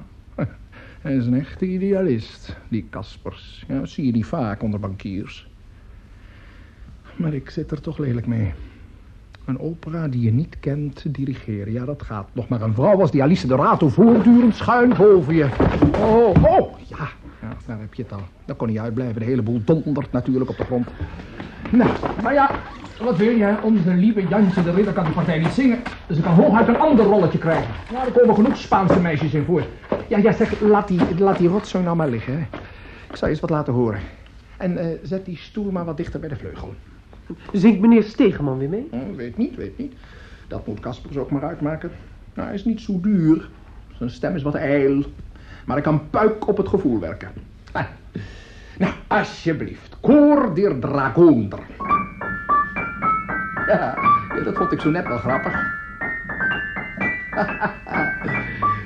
hij 1.01 1.15
is 1.15 1.25
een 1.25 1.39
echte 1.39 1.65
idealist, 1.65 2.57
die 2.67 2.85
Kaspers. 2.89 3.65
Ja, 3.67 3.85
zie 3.85 4.05
je 4.05 4.11
die 4.11 4.25
vaak 4.25 4.63
onder 4.63 4.79
bankiers. 4.79 5.49
Maar 7.15 7.33
ik 7.33 7.49
zit 7.49 7.71
er 7.71 7.81
toch 7.81 7.97
lelijk 7.97 8.27
mee. 8.27 8.53
Een 9.49 9.59
opera 9.59 10.07
die 10.07 10.21
je 10.21 10.31
niet 10.31 10.59
kent 10.59 11.15
dirigeren. 11.15 11.73
Ja, 11.73 11.85
dat 11.85 12.01
gaat. 12.01 12.27
Nog 12.33 12.47
maar 12.47 12.61
een 12.61 12.73
vrouw 12.73 13.01
als 13.01 13.11
die 13.11 13.23
Alice 13.23 13.47
de 13.47 13.55
Rato 13.55 13.89
voortdurend 13.89 14.55
schuin 14.55 14.93
boven 14.97 15.35
je. 15.35 15.47
Oh, 15.99 16.43
oh, 16.43 16.79
ja. 16.87 17.07
ja. 17.41 17.55
Daar 17.65 17.79
heb 17.79 17.93
je 17.93 18.03
het 18.03 18.11
al. 18.11 18.21
Dat 18.45 18.57
kon 18.57 18.67
niet 18.67 18.79
uitblijven. 18.79 19.19
De 19.19 19.25
hele 19.25 19.41
boel 19.41 19.61
dondert 19.65 20.11
natuurlijk 20.11 20.49
op 20.49 20.57
de 20.57 20.63
grond. 20.63 20.87
Nou, 21.71 21.89
maar 22.23 22.33
ja, 22.33 22.51
wat 23.03 23.17
wil 23.17 23.35
je? 23.35 23.55
Onze 23.63 23.93
lieve 23.93 24.27
Jantje 24.27 24.63
de 24.63 24.71
Ridder 24.71 24.93
kan 24.93 25.03
die 25.03 25.13
partij 25.13 25.39
niet 25.39 25.51
zingen. 25.51 25.79
Dus 26.07 26.17
ik 26.17 26.23
kan 26.23 26.33
hooguit 26.33 26.67
een 26.67 26.79
ander 26.79 27.05
rolletje 27.05 27.37
krijgen. 27.37 27.73
Ja, 27.91 28.05
er 28.05 28.11
komen 28.11 28.35
genoeg 28.35 28.57
Spaanse 28.57 28.99
meisjes 28.99 29.33
in 29.33 29.43
voor. 29.43 29.63
Ja, 30.07 30.17
ja, 30.17 30.31
zeg, 30.31 30.61
laat 30.61 30.87
die, 30.87 30.99
laat 31.17 31.37
die 31.37 31.47
rotzooi 31.47 31.83
nou 31.83 31.95
maar 31.95 32.09
liggen. 32.09 32.33
Hè. 32.33 32.39
Ik 33.09 33.15
zal 33.15 33.27
je 33.27 33.33
eens 33.33 33.41
wat 33.41 33.49
laten 33.49 33.73
horen. 33.73 33.99
En 34.57 34.71
uh, 34.71 34.85
zet 35.03 35.25
die 35.25 35.37
stoel 35.37 35.71
maar 35.71 35.85
wat 35.85 35.97
dichter 35.97 36.19
bij 36.19 36.29
de 36.29 36.35
vleugel. 36.35 36.73
Zingt 37.51 37.79
meneer 37.79 38.03
Stegeman 38.03 38.57
weer 38.57 38.69
mee? 38.69 38.87
Oh, 38.91 39.15
weet 39.15 39.37
niet, 39.37 39.55
weet 39.55 39.77
niet. 39.77 39.93
Dat 40.47 40.67
moet 40.67 40.79
Kaspers 40.79 41.17
ook 41.17 41.31
maar 41.31 41.43
uitmaken. 41.43 41.91
Nou, 42.33 42.47
hij 42.47 42.55
is 42.55 42.65
niet 42.65 42.81
zo 42.81 42.99
duur. 43.01 43.49
Zijn 43.97 44.09
stem 44.09 44.35
is 44.35 44.41
wat 44.41 44.55
ijl. 44.55 45.03
Maar 45.65 45.75
hij 45.75 45.85
kan 45.85 46.09
puik 46.09 46.47
op 46.47 46.57
het 46.57 46.67
gevoel 46.67 46.99
werken. 46.99 47.31
Ah. 47.71 47.85
Nou, 48.77 48.93
alsjeblieft. 49.07 49.97
Koor 49.99 50.55
der 50.55 50.79
Dragonder. 50.79 51.59
Ja, 53.67 53.97
ja, 54.35 54.43
dat 54.43 54.55
vond 54.55 54.71
ik 54.71 54.79
zo 54.81 54.89
net 54.89 55.07
wel 55.07 55.17
grappig. 55.17 55.77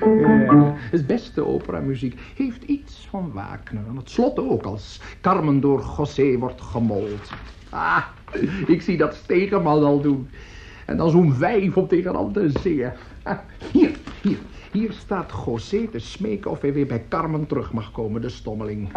Ja, 0.03 0.75
het 0.91 1.07
beste 1.07 1.45
operamuziek 1.45 2.19
heeft 2.35 2.63
iets 2.63 3.07
van 3.09 3.31
Wagner. 3.33 3.83
En 3.88 3.95
het 3.95 4.09
slot 4.09 4.39
ook, 4.39 4.63
als 4.63 5.01
Carmen 5.21 5.59
door 5.59 5.83
José 5.97 6.38
wordt 6.38 6.62
gemold. 6.62 7.31
Ah, 7.69 8.03
ik 8.68 8.82
zie 8.82 8.98
dat 8.98 9.16
Stegeman 9.16 9.84
al 9.84 10.02
doen. 10.02 10.28
En 10.86 10.98
dan 10.98 11.10
zo'n 11.10 11.34
vijf 11.34 11.78
om 11.78 11.88
tegen 11.88 12.16
al 12.16 12.32
te 12.32 12.50
zingen. 12.62 12.94
Hier, 13.72 13.92
hier, 14.22 14.38
hier 14.72 14.92
staat 14.92 15.32
José 15.46 15.88
te 15.88 16.00
smeken 16.00 16.52
of 16.52 16.62
hij 16.62 16.74
weer 16.74 16.88
bij 16.88 17.04
Carmen 17.10 17.48
terug 17.48 17.74
mag 17.74 17.92
komen, 17.92 18.22
de 18.22 18.30
stommeling. 18.30 18.90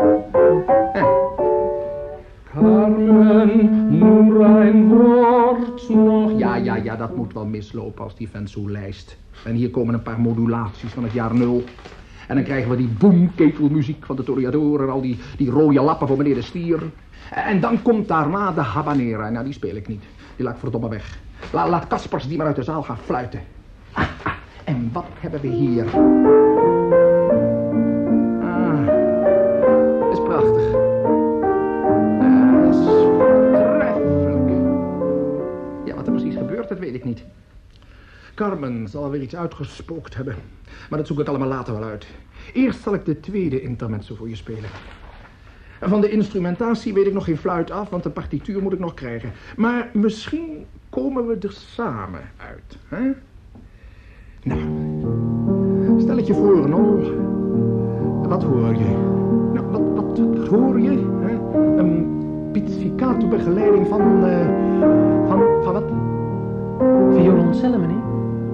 Carmen, 2.52 3.99
nur 3.99 4.45
ein 4.45 4.88
woord 4.88 5.88
nog. 5.88 6.38
Ja, 6.38 6.57
ja, 6.57 6.76
ja, 6.76 6.97
dat 6.97 7.16
moet 7.16 7.33
wel 7.33 7.47
mislopen 7.47 8.05
als 8.05 8.16
die 8.16 8.28
vent 8.28 8.50
zo 8.50 8.71
lijst. 8.71 9.16
En 9.45 9.55
hier 9.55 9.71
komen 9.71 9.95
een 9.95 10.02
paar 10.02 10.21
modulaties 10.21 10.93
van 10.93 11.02
het 11.02 11.12
jaar 11.12 11.35
nul. 11.35 11.64
En 12.28 12.35
dan 12.35 12.45
krijgen 12.45 12.71
we 12.71 12.76
die 12.76 12.90
boomketelmuziek 12.99 14.07
van 14.07 14.16
de 14.16 14.23
Toreador 14.23 14.83
en 14.83 14.88
al 14.88 15.00
die, 15.00 15.19
die 15.37 15.50
rode 15.50 15.81
lappen 15.81 16.07
voor 16.07 16.16
meneer 16.16 16.35
de 16.35 16.43
Stier. 16.43 16.83
En 17.30 17.61
dan 17.61 17.82
komt 17.82 18.08
daarna 18.08 18.52
de 18.52 18.61
habanera. 18.61 19.30
Nou, 19.30 19.44
die 19.44 19.54
speel 19.54 19.76
ik 19.76 19.88
niet. 19.88 20.04
Die 20.37 20.44
laat 20.44 20.54
ik 20.54 20.61
verdomme 20.61 20.88
weg. 20.88 21.18
La, 21.52 21.68
laat 21.68 21.87
Kaspers 21.87 22.28
die 22.28 22.37
maar 22.37 22.46
uit 22.46 22.56
de 22.56 22.62
zaal 22.62 22.82
gaan 22.82 22.99
fluiten. 22.99 23.40
Ah, 23.92 24.04
ah, 24.25 24.32
en 24.64 24.90
wat 24.92 25.06
hebben 25.20 25.40
we 25.40 25.49
hier? 25.49 25.85
Ah, 28.42 28.87
is 30.12 30.23
prachtig. 30.23 30.75
Ah, 32.20 32.62
dat 32.62 32.75
is 32.75 32.87
voortreffelijk. 33.02 34.49
Ja, 35.85 35.94
wat 35.94 36.06
er 36.06 36.12
precies 36.12 36.37
gebeurt, 36.37 36.68
dat 36.68 36.78
weet 36.78 36.94
ik 36.94 37.04
niet. 37.04 37.25
Carmen 38.35 38.88
zal 38.88 39.11
weer 39.11 39.20
iets 39.20 39.37
uitgespookt 39.37 40.14
hebben. 40.16 40.35
Maar 40.90 40.99
dat 40.99 41.08
zoek 41.08 41.20
ik 41.20 41.28
allemaal 41.28 41.49
later 41.49 41.78
wel 41.78 41.88
uit. 41.88 42.06
Eerst 42.52 42.82
zal 42.82 42.94
ik 42.94 43.04
de 43.04 43.20
tweede 43.20 43.61
intermezzo 43.61 44.14
voor 44.14 44.28
je 44.28 44.37
spelen. 44.37 44.70
En 45.80 45.88
Van 45.88 46.00
de 46.00 46.11
instrumentatie 46.11 46.95
weet 46.95 47.06
ik 47.06 47.12
nog 47.12 47.25
geen 47.25 47.37
fluit 47.37 47.71
af, 47.71 47.88
want 47.88 48.02
de 48.02 48.11
partituur 48.11 48.62
moet 48.62 48.73
ik 48.73 48.78
nog 48.78 48.95
krijgen. 48.95 49.33
Maar 49.56 49.90
misschien 49.92 50.66
komen 50.90 51.26
we 51.26 51.37
er 51.40 51.52
samen 51.52 52.21
uit, 52.37 52.78
hè? 52.88 53.12
Nou, 54.42 54.61
stel 56.00 56.16
het 56.16 56.26
je 56.26 56.35
voor, 56.35 56.68
Nol. 56.68 57.00
Wat 58.28 58.42
hoor 58.42 58.75
je? 58.75 58.85
Nou, 59.52 59.66
wat, 59.71 59.83
wat, 59.95 60.18
wat 60.18 60.49
hoor 60.49 60.80
je? 60.80 60.90
Hè? 61.21 61.59
Een 61.78 62.06
pizzicato 62.52 63.28
begeleiding 63.28 63.87
van, 63.87 64.25
eh, 64.25 64.47
van, 65.28 65.42
van 65.62 65.73
wat? 65.73 65.85
Violoncellen, 67.16 67.80
meneer. 67.80 68.02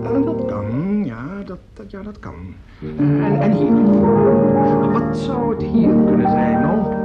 Eh, 0.03 0.25
dat 0.25 0.45
kan, 0.45 1.05
ja, 1.05 1.25
dat, 1.45 1.59
dat, 1.73 1.91
ja, 1.91 2.03
dat 2.03 2.19
kan. 2.19 2.35
En, 2.99 3.41
en 3.41 3.53
hier. 3.53 3.73
Wat 4.93 5.19
zou 5.19 5.55
het 5.55 5.63
hier 5.63 5.95
kunnen 6.07 6.29
zijn, 6.31 6.61
Nol? 6.61 7.02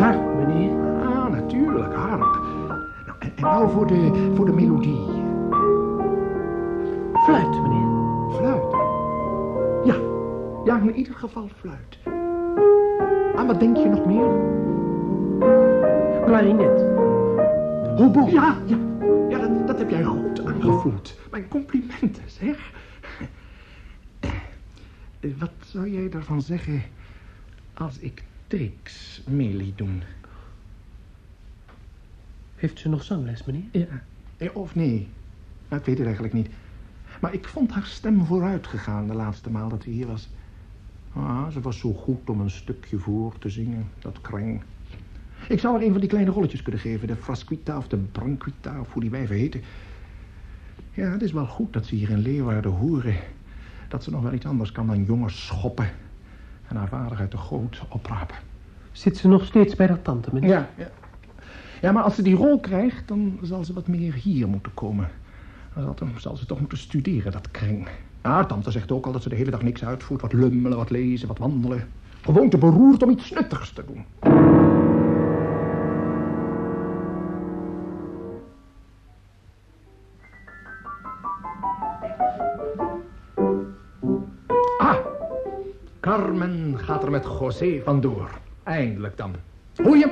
Harp, 0.00 0.34
meneer. 0.36 0.70
Ah, 1.02 1.28
natuurlijk, 1.30 1.94
harp. 1.94 2.20
Nou, 2.68 2.80
en, 3.18 3.32
en 3.36 3.42
nou 3.42 3.70
voor 3.70 3.86
de, 3.86 4.30
voor 4.34 4.46
de 4.46 4.52
melodie. 4.52 5.02
Fluit, 7.24 7.62
meneer. 7.62 7.86
Fluit. 8.30 8.72
Ja, 9.84 9.94
ja, 10.64 10.78
in 10.80 10.94
ieder 10.94 11.14
geval 11.14 11.48
fluit. 11.60 11.98
Aan 13.36 13.46
wat 13.46 13.60
denk 13.60 13.76
je 13.76 13.88
nog 13.88 14.06
meer? 14.06 14.52
Klarinet. 16.24 16.80
Hobo. 17.98 18.26
Ja, 18.30 18.56
ja, 18.66 18.76
ja 19.28 19.38
dat, 19.38 19.66
dat 19.66 19.78
heb 19.78 19.90
jij 19.90 20.02
goed 20.04 20.44
aangevoeld. 20.46 21.18
Mijn 21.30 21.48
complimenten, 21.48 22.22
zeg. 22.26 22.72
Eh, 24.20 24.30
Wat 25.38 25.50
zou 25.64 25.90
jij 25.90 26.08
daarvan 26.08 26.42
zeggen 26.42 26.82
als 27.74 27.98
ik 27.98 28.22
Mee 29.26 29.54
liet 29.54 29.78
doen? 29.78 30.02
Heeft 32.56 32.78
ze 32.78 32.88
nog 32.88 33.02
zangles, 33.04 33.44
meneer? 33.44 33.62
Ja. 33.72 33.86
Eh, 34.36 34.56
Of 34.56 34.74
nee? 34.74 35.08
Nou, 35.68 35.80
ik 35.80 35.86
weet 35.86 35.96
het 35.96 36.04
eigenlijk 36.06 36.34
niet. 36.34 36.48
Maar 37.20 37.34
ik 37.34 37.48
vond 37.48 37.70
haar 37.70 37.84
stem 37.84 38.24
vooruit 38.24 38.66
gegaan 38.66 39.06
de 39.06 39.14
laatste 39.14 39.50
maal 39.50 39.68
dat 39.68 39.82
ze 39.82 39.90
hier 39.90 40.06
was. 40.06 40.28
Ah, 41.12 41.48
ze 41.48 41.60
was 41.60 41.78
zo 41.78 41.92
goed 41.92 42.30
om 42.30 42.40
een 42.40 42.50
stukje 42.50 42.98
voor 42.98 43.38
te 43.38 43.48
zingen, 43.48 43.88
dat 43.98 44.20
kreng. 44.20 44.62
Ik 45.48 45.60
zou 45.60 45.74
haar 45.74 45.82
een 45.82 45.90
van 45.90 46.00
die 46.00 46.08
kleine 46.08 46.30
rolletjes 46.30 46.62
kunnen 46.62 46.80
geven. 46.80 47.06
De 47.08 47.16
Frasquita 47.16 47.76
of 47.76 47.88
de 47.88 47.96
Branquita 47.96 48.80
of 48.80 48.92
hoe 48.92 49.02
die 49.02 49.10
wijven 49.10 49.36
heten. 49.36 49.62
Ja, 50.92 51.10
het 51.10 51.22
is 51.22 51.32
wel 51.32 51.46
goed 51.46 51.72
dat 51.72 51.86
ze 51.86 51.94
hier 51.94 52.10
in 52.10 52.18
Leeuwarden 52.18 52.70
horen. 52.72 53.16
Dat 53.88 54.04
ze 54.04 54.10
nog 54.10 54.22
wel 54.22 54.32
iets 54.32 54.46
anders 54.46 54.72
kan 54.72 54.86
dan 54.86 55.04
jongens 55.04 55.46
schoppen. 55.46 55.90
En 56.68 56.76
haar 56.76 56.88
vader 56.88 57.18
uit 57.18 57.30
de 57.30 57.36
goot 57.36 57.82
oprapen. 57.88 58.36
Zit 58.92 59.16
ze 59.16 59.28
nog 59.28 59.44
steeds 59.44 59.76
bij 59.76 59.86
dat 59.86 60.04
tante, 60.04 60.28
meneer? 60.32 60.50
Ja, 60.50 60.68
ja. 60.76 60.88
Ja, 61.80 61.92
maar 61.92 62.02
als 62.02 62.14
ze 62.14 62.22
die 62.22 62.34
rol 62.34 62.60
krijgt, 62.60 63.08
dan 63.08 63.38
zal 63.42 63.64
ze 63.64 63.72
wat 63.72 63.86
meer 63.86 64.14
hier 64.14 64.48
moeten 64.48 64.74
komen. 64.74 65.08
Dan 65.74 65.82
zal, 65.84 65.94
dan 65.94 66.10
zal 66.16 66.36
ze 66.36 66.46
toch 66.46 66.60
moeten 66.60 66.78
studeren, 66.78 67.32
dat 67.32 67.50
kring. 67.50 67.88
Ja, 68.22 68.44
tante 68.44 68.70
zegt 68.70 68.92
ook 68.92 69.06
al 69.06 69.12
dat 69.12 69.22
ze 69.22 69.28
de 69.28 69.34
hele 69.36 69.50
dag 69.50 69.62
niks 69.62 69.84
uitvoert. 69.84 70.20
Wat 70.20 70.32
lummelen, 70.32 70.76
wat 70.76 70.90
lezen, 70.90 71.28
wat 71.28 71.38
wandelen. 71.38 71.88
Gewoon 72.22 72.50
te 72.50 72.58
beroerd 72.58 73.02
om 73.02 73.10
iets 73.10 73.30
nuttigs 73.30 73.72
te 73.72 73.84
doen. 73.86 74.04
Gaat 86.76 87.02
er 87.02 87.10
met 87.10 87.24
José 87.24 87.80
vandoor. 87.84 88.30
Eindelijk 88.62 89.16
dan. 89.16 89.34
Hoor 89.82 89.96
je? 89.96 90.08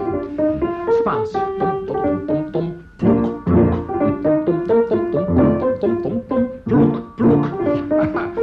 Spaans. 1.00 1.30
Tom, 1.30 1.86
tom, 1.86 2.26
tom, 2.26 2.52
tom, 2.52 2.52
tom. 2.52 2.82
Plok, 2.96 3.44
plok. 3.44 4.44
Tom, 4.44 4.64
tom, 4.66 4.86
tom, 4.86 5.10
tom, 5.10 5.58
tom, 5.58 5.78
tom, 5.78 6.02
tom, 6.02 6.22
tom. 6.28 6.48
Plok, 6.64 7.14
plok. 7.16 7.46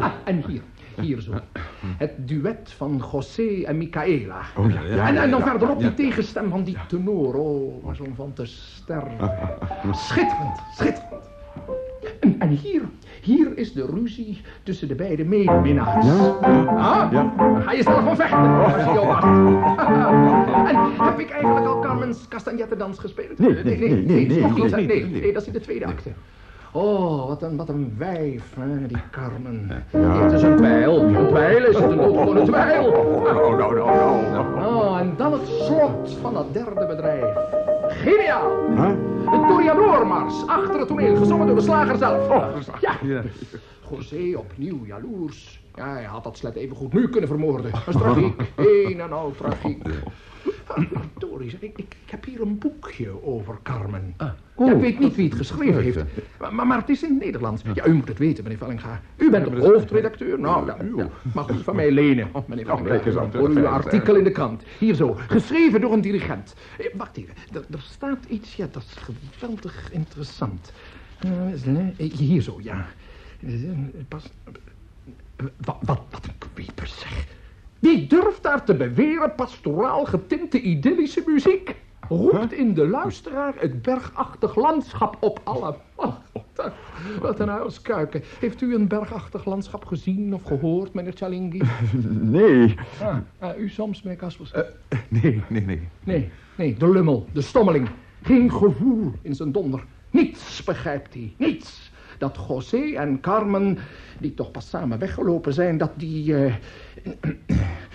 Ah, 0.00 0.12
en 0.24 0.44
hier. 0.46 0.62
Hier 1.00 1.20
zo. 1.20 1.32
Het 1.96 2.28
duet 2.28 2.72
van 2.76 3.04
José 3.12 3.62
en 3.64 3.76
Micaela. 3.78 4.40
Oh 4.56 4.70
ja, 4.70 4.80
ja, 4.80 5.08
en, 5.08 5.16
en 5.16 5.30
dan 5.30 5.38
ja, 5.40 5.44
ja. 5.44 5.50
verderop 5.50 5.80
Ja. 5.80 5.88
die 5.88 6.06
tegenstem 6.06 6.50
van 6.50 6.64
die 6.64 6.76
tenor. 6.88 7.34
Oh, 7.34 7.84
maar 7.84 7.96
zo'n 7.96 8.12
van 8.16 8.32
te 8.32 8.46
ster. 8.46 9.04
Schitterend, 9.92 10.58
schitterend. 10.74 11.13
En, 12.44 12.50
hier, 12.50 12.82
hier 13.22 13.48
is 13.58 13.72
de 13.72 13.86
ruzie 13.94 14.40
tussen 14.62 14.88
de 14.88 14.94
beide 14.94 15.24
medeminnaars. 15.24 16.06
Ah, 16.06 17.10
ga 17.64 17.72
je 17.72 17.82
zelf 17.82 18.04
van 18.04 18.16
vechten, 18.16 18.64
als 18.64 18.74
je 18.74 18.90
jou 18.94 19.06
wacht. 19.06 19.22
En 20.68 21.04
heb 21.06 21.18
ik 21.18 21.30
eigenlijk 21.30 21.66
al 21.66 21.80
Carmen's 21.80 22.28
Castagnette-dans 22.28 22.98
gespeeld? 22.98 23.38
Nee, 23.38 23.56
Eh, 23.56 23.64
nee, 23.64 23.78
nee, 23.78 23.88
nee, 23.88 24.04
nee, 24.04 24.26
nee, 24.26 24.70
nee, 24.70 24.86
nee, 24.86 25.20
nee. 25.20 25.32
dat 25.32 25.42
is 25.42 25.46
in 25.48 25.52
de 25.54 25.60
tweede 25.60 25.86
acte. 25.86 26.10
Oh, 26.72 27.26
wat 27.28 27.42
een, 27.42 27.56
wat 27.56 27.68
een 27.68 27.94
wijf, 27.98 28.54
hè, 28.58 28.86
die 28.86 28.96
Carmen. 29.10 29.70
Ja. 29.90 30.22
Het 30.22 30.32
is 30.32 30.42
een 30.42 30.54
pijl. 30.60 31.00
Een 31.02 31.32
pijl 31.32 31.64
is 31.64 31.76
het, 31.76 31.90
een 31.90 31.96
dood 31.96 32.16
gewoon 32.16 32.36
een 32.36 32.50
pijl. 32.50 32.90
Nou, 32.90 33.56
nou, 33.56 33.74
nou, 33.74 34.30
nou. 34.32 34.74
Oh, 34.74 34.98
en 34.98 35.14
dan 35.16 35.32
het 35.32 35.46
slot 35.46 36.16
van 36.20 36.34
dat 36.34 36.52
derde 36.52 36.86
bedrijf. 36.86 37.24
Geniaal! 38.04 38.50
Huh? 38.76 38.88
De 39.30 39.44
Toreadormars, 39.48 40.46
achter 40.46 40.78
het 40.78 40.88
toneel, 40.88 41.16
gezongen 41.16 41.46
door 41.46 41.56
de 41.56 41.62
slager 41.62 41.96
zelf. 41.96 42.28
ja. 42.80 42.96
Ja. 43.02 43.22
José 43.90 44.38
opnieuw 44.38 44.84
jaloers. 44.86 45.63
Ja, 45.74 45.92
hij 45.92 46.04
had 46.04 46.24
dat 46.24 46.36
slet 46.38 46.54
even 46.54 46.76
goed 46.76 46.92
nu 46.92 47.08
kunnen 47.08 47.28
vermoorden. 47.28 47.72
Dat 47.72 47.82
is 47.86 47.94
tragiek, 47.94 48.40
een 48.56 49.00
en 49.00 49.12
al 49.12 49.32
tragiek. 49.36 49.82
Ah, 50.66 50.78
zeg, 51.40 51.60
ik, 51.60 51.78
ik, 51.78 51.78
ik 51.78 52.10
heb 52.10 52.24
hier 52.24 52.40
een 52.40 52.58
boekje 52.58 53.24
over 53.24 53.58
Carmen. 53.62 54.14
Ja, 54.18 54.72
ik 54.72 54.80
weet 54.80 54.98
niet 54.98 55.14
wie 55.14 55.28
het 55.28 55.34
geschreven 55.36 55.82
heeft, 55.82 56.04
maar, 56.52 56.66
maar, 56.66 56.78
het 56.78 56.88
is 56.88 57.02
in 57.02 57.10
het 57.10 57.24
Nederlands. 57.24 57.62
Ja, 57.74 57.86
u 57.86 57.92
moet 57.92 58.08
het 58.08 58.18
weten, 58.18 58.42
meneer 58.42 58.58
Vellinga. 58.58 59.00
U 59.16 59.30
bent 59.30 59.50
de 59.50 59.60
hoofdredacteur. 59.60 60.40
Nou, 60.40 60.66
ja, 60.66 60.76
ja, 60.96 61.08
mag 61.34 61.48
u 61.50 61.62
van 61.62 61.76
mij 61.76 61.90
lenen, 61.90 62.28
meneer 62.46 62.64
Nou. 62.66 62.86
Vellinga. 62.86 63.30
Voor 63.30 63.48
uw 63.48 63.66
artikel 63.66 64.14
in 64.14 64.24
de 64.24 64.30
krant. 64.30 64.62
Hier 64.78 64.94
zo, 64.94 65.16
geschreven 65.28 65.80
door 65.80 65.92
een 65.92 66.00
dirigent. 66.00 66.54
Eh, 66.78 66.86
wacht 66.94 67.16
even, 67.16 67.34
er, 67.52 67.64
er 67.70 67.80
staat 67.80 68.24
iets, 68.28 68.56
ja, 68.56 68.66
dat 68.70 68.82
is 68.82 68.94
geweldig 69.38 69.92
interessant. 69.92 70.72
Eh, 71.18 71.52
is- 71.52 71.62
eh, 71.96 72.12
hier 72.12 72.42
zo, 72.42 72.58
ja. 72.62 72.86
Pas, 74.08 74.30
wat, 75.36 75.76
wat, 75.80 76.00
wat 76.10 76.26
een 76.26 76.86
zeg. 76.86 77.26
Wie 77.78 78.06
durft 78.06 78.42
daar 78.42 78.64
te 78.64 78.74
beweren 78.74 79.34
pastoraal 79.34 80.04
getinte 80.04 80.60
idyllische 80.60 81.22
muziek? 81.26 81.74
Roept 82.08 82.52
in 82.52 82.74
de 82.74 82.88
luisteraar 82.88 83.54
het 83.56 83.82
bergachtig 83.82 84.56
landschap 84.56 85.16
op 85.20 85.40
alle. 85.44 85.76
Wat 87.20 87.40
een 87.40 87.50
uilskuiken. 87.50 88.22
Heeft 88.40 88.60
u 88.60 88.74
een 88.74 88.88
bergachtig 88.88 89.44
landschap 89.44 89.84
gezien 89.84 90.34
of 90.34 90.42
gehoord, 90.42 90.94
meneer 90.94 91.12
Chalingi? 91.12 91.62
Nee. 92.20 92.74
Ah, 93.00 93.16
ah, 93.38 93.58
u 93.58 93.68
soms, 93.68 94.02
meneer 94.02 94.18
Kaspers? 94.18 94.52
Eh, 94.52 94.62
nee, 95.08 95.42
nee, 95.48 95.62
nee. 95.62 95.88
Nee, 96.04 96.30
nee, 96.56 96.74
de 96.74 96.90
lummel, 96.90 97.26
de 97.32 97.40
stommeling. 97.40 97.88
Geen 98.22 98.52
gevoel 98.52 99.12
in 99.22 99.34
zijn 99.34 99.52
donder. 99.52 99.84
Niets 100.10 100.64
begrijpt 100.64 101.14
hij, 101.14 101.34
niets. 101.36 101.92
Dat 102.18 102.38
José 102.48 102.92
en 102.94 103.20
Carmen, 103.20 103.78
die 104.20 104.34
toch 104.34 104.50
pas 104.50 104.68
samen 104.68 104.98
weggelopen 104.98 105.52
zijn, 105.52 105.78
dat 105.78 105.90
die... 105.96 106.34
eh, 106.36 106.54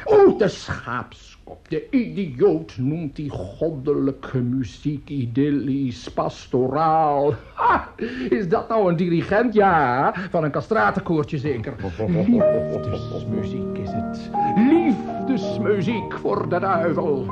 Oh, 0.05 0.37
de 0.37 0.47
schaapskop. 0.47 1.69
De 1.69 1.89
idioot 1.89 2.77
noemt 2.77 3.15
die 3.15 3.29
goddelijke 3.29 4.37
muziek 4.37 5.09
idyllisch, 5.09 6.09
pastoraal. 6.09 7.33
Ha, 7.53 7.89
is 8.29 8.49
dat 8.49 8.69
nou 8.69 8.89
een 8.89 8.95
dirigent? 8.95 9.53
Ja, 9.53 10.13
van 10.29 10.43
een 10.43 10.51
castratenkoortje 10.51 11.37
zeker. 11.37 11.73
Liefdesmuziek 12.07 13.77
is 13.77 13.89
het. 13.91 14.29
Liefdesmuziek 14.55 16.13
voor 16.13 16.49
de 16.49 16.59
duivel. 16.59 17.25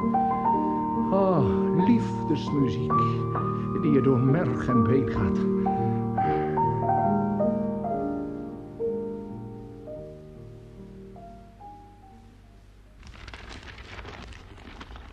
Oh, 1.12 1.45
liefdesmuziek. 1.88 2.93
Die 3.82 3.91
je 3.91 4.02
door 4.02 4.19
merg 4.19 4.67
en 4.67 4.84
been 4.84 5.10
gaat. 5.10 5.38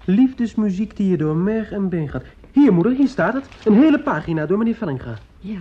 Liefdesmuziek 0.04 0.96
die 0.96 1.10
je 1.10 1.16
door 1.16 1.36
merg 1.36 1.70
en 1.70 1.88
been 1.88 2.08
gaat. 2.08 2.24
Hier, 2.52 2.72
moeder, 2.72 2.92
hier 2.92 3.08
staat 3.08 3.34
het. 3.34 3.48
Een 3.64 3.74
hele 3.74 4.00
pagina 4.00 4.46
door 4.46 4.58
meneer 4.58 4.74
Vellinga. 4.74 5.18
Ja. 5.38 5.60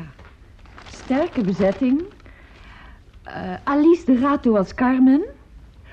Sterke 0.87 1.41
bezetting. 1.41 2.01
Eh, 3.23 3.53
Alice 3.63 4.05
de 4.05 4.19
Rato 4.19 4.57
als 4.57 4.73
Carmen. 4.73 5.21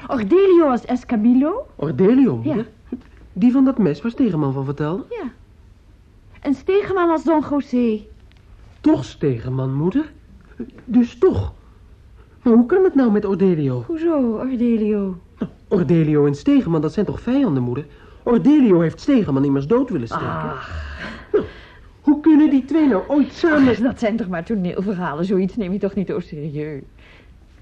Ordelio 0.08 0.70
als 0.70 0.84
Escamillo. 0.84 1.66
Ordelio. 1.76 2.40
Ja. 2.44 2.64
Die 3.32 3.52
van 3.52 3.64
dat 3.64 3.78
mes 3.78 4.02
waar 4.02 4.10
Stegeman 4.10 4.52
van 4.52 4.64
vertelde. 4.64 5.04
Ja. 5.08 5.30
En 6.40 6.54
Stegeman 6.54 7.10
als 7.10 7.24
Don 7.24 7.44
José. 7.50 8.00
Toch 8.80 9.04
Stegeman, 9.04 9.74
moeder. 9.74 10.12
Dus 10.84 11.18
toch. 11.18 11.52
Maar 12.42 12.52
hoe 12.52 12.66
kan 12.66 12.84
het 12.84 12.94
nou 12.94 13.10
met 13.10 13.24
Ordelio? 13.24 13.84
Hoezo, 13.86 14.32
Ordelio? 14.32 15.18
Nou, 15.38 15.50
Ordelio 15.68 16.26
en 16.26 16.34
Stegeman, 16.34 16.80
dat 16.80 16.92
zijn 16.92 17.06
toch 17.06 17.20
vijanden, 17.20 17.62
moeder? 17.62 17.86
Ordelio 18.22 18.80
heeft 18.80 19.00
Stegeman 19.00 19.44
immers 19.44 19.66
dood 19.66 19.90
willen 19.90 20.06
steken. 20.06 20.26
Nou, 21.32 21.44
hoe 22.00 22.20
kunnen 22.20 22.50
die 22.50 22.64
twee 22.64 22.88
nou 22.88 23.02
ooit 23.08 23.32
samen... 23.32 23.82
Dat 23.82 23.98
zijn 23.98 24.16
toch 24.16 24.28
maar 24.28 24.44
toneelverhalen. 24.44 25.24
Zoiets 25.24 25.56
neem 25.56 25.72
je 25.72 25.78
toch 25.78 25.94
niet 25.94 26.08
zo 26.08 26.20
serieus. 26.20 26.82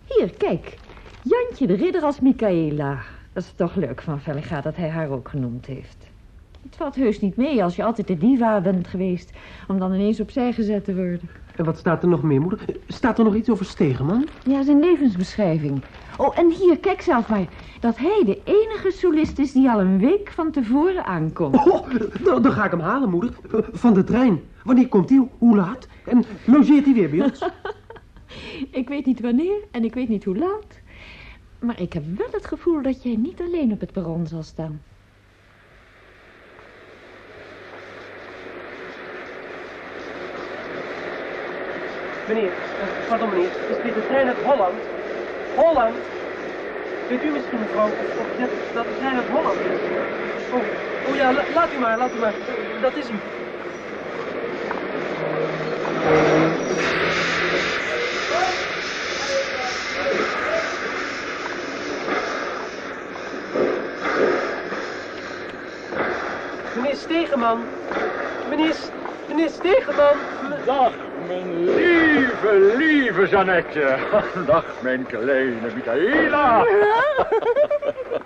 Hier, 0.05 0.31
kijk. 0.39 0.77
Jantje 1.23 1.67
de 1.67 1.75
Ridder 1.75 2.03
als 2.03 2.21
Michaela. 2.21 2.99
Dat 3.33 3.43
is 3.43 3.53
toch 3.57 3.75
leuk 3.75 4.03
van 4.03 4.21
Vellinga 4.21 4.61
dat 4.61 4.77
hij 4.77 4.89
haar 4.89 5.11
ook 5.11 5.29
genoemd 5.29 5.67
heeft. 5.67 6.07
Het 6.63 6.77
valt 6.77 6.95
heus 6.95 7.21
niet 7.21 7.37
mee 7.37 7.63
als 7.63 7.77
je 7.77 7.85
altijd 7.85 8.07
de 8.07 8.19
diva 8.19 8.61
bent 8.61 8.89
geweest... 8.89 9.33
om 9.69 9.79
dan 9.79 9.95
ineens 9.95 10.21
opzij 10.21 10.53
gezet 10.53 10.85
te 10.85 10.95
worden. 10.95 11.29
En 11.59 11.65
wat 11.65 11.79
staat 11.79 12.03
er 12.03 12.09
nog 12.09 12.23
meer, 12.23 12.41
moeder? 12.41 12.61
Staat 12.87 13.19
er 13.19 13.25
nog 13.25 13.35
iets 13.35 13.51
over 13.51 13.65
Stegeman? 13.65 14.27
Ja, 14.43 14.63
zijn 14.63 14.81
levensbeschrijving. 14.81 15.83
Oh, 16.17 16.39
en 16.39 16.51
hier, 16.51 16.79
kijk 16.79 17.01
zelf 17.01 17.29
maar. 17.29 17.47
Dat 17.81 17.97
hij 17.97 18.23
de 18.25 18.41
enige 18.45 18.91
solist 18.91 19.39
is 19.39 19.53
die 19.53 19.71
al 19.71 19.81
een 19.81 19.99
week 19.99 20.31
van 20.31 20.51
tevoren 20.51 21.05
aankomt. 21.05 21.55
Oh, 21.57 21.89
dan, 22.25 22.43
dan 22.43 22.53
ga 22.53 22.65
ik 22.65 22.71
hem 22.71 22.81
halen, 22.81 23.11
moeder. 23.11 23.31
Van 23.73 23.95
de 23.95 24.05
trein. 24.05 24.41
Wanneer 24.65 24.89
komt 24.89 25.09
hij? 25.09 25.29
Hoe 25.39 25.57
laat? 25.57 25.89
En 26.05 26.25
logeert 26.47 26.85
hij 26.85 26.95
weer 26.95 27.11
bij 27.11 27.23
ons? 27.23 27.45
Ik 28.71 28.89
weet 28.89 29.07
niet 29.07 29.21
wanneer 29.21 29.61
en 29.71 29.85
ik 29.85 29.95
weet 29.95 30.09
niet 30.09 30.25
hoe 30.25 30.39
laat. 30.39 30.81
Maar 31.59 31.81
ik 31.81 31.93
heb 31.93 32.05
wel 32.17 32.29
het 32.31 32.47
gevoel 32.47 32.83
dat 32.83 33.03
jij 33.03 33.17
niet 33.17 33.41
alleen 33.41 33.73
op 33.73 33.81
het 33.81 33.93
perron 33.93 34.27
zal 34.27 34.43
staan. 34.43 34.81
Meneer, 42.29 42.51
pardon 43.09 43.29
meneer, 43.29 43.51
is 43.71 43.77
dit 43.83 43.95
de 43.95 44.07
trein 44.07 44.27
uit 44.27 44.37
Holland? 44.45 44.75
Holland? 45.55 45.95
Weet 47.09 47.25
u 47.25 47.31
misschien 47.31 47.59
mevrouw 47.61 47.87
of, 47.87 48.27
dat, 48.75 48.85
de 48.87 48.97
trein 48.99 49.17
uit 49.17 49.27
Holland 49.27 49.57
is? 49.57 49.81
Oh, 50.53 50.63
oh 51.09 51.17
ja, 51.17 51.33
la- 51.33 51.45
laat 51.55 51.73
u 51.77 51.79
maar, 51.79 51.99
laat 51.99 52.11
u 52.17 52.19
maar. 52.19 52.33
Dat 52.81 52.97
is 52.97 53.09
hem. 53.09 53.21
Meneer 66.75 66.97
Stegeman. 66.97 67.59
Meneer, 68.49 68.75
meneer 69.29 69.49
Stegeman. 69.49 70.17
Dag, 70.67 70.93
mijn 71.29 71.65
lieve, 71.65 72.75
lieve 72.77 73.27
Jeannette. 73.29 73.99
Dag, 74.47 74.83
mijn 74.83 75.07
kleine 75.07 75.73
Michaela. 75.75 76.65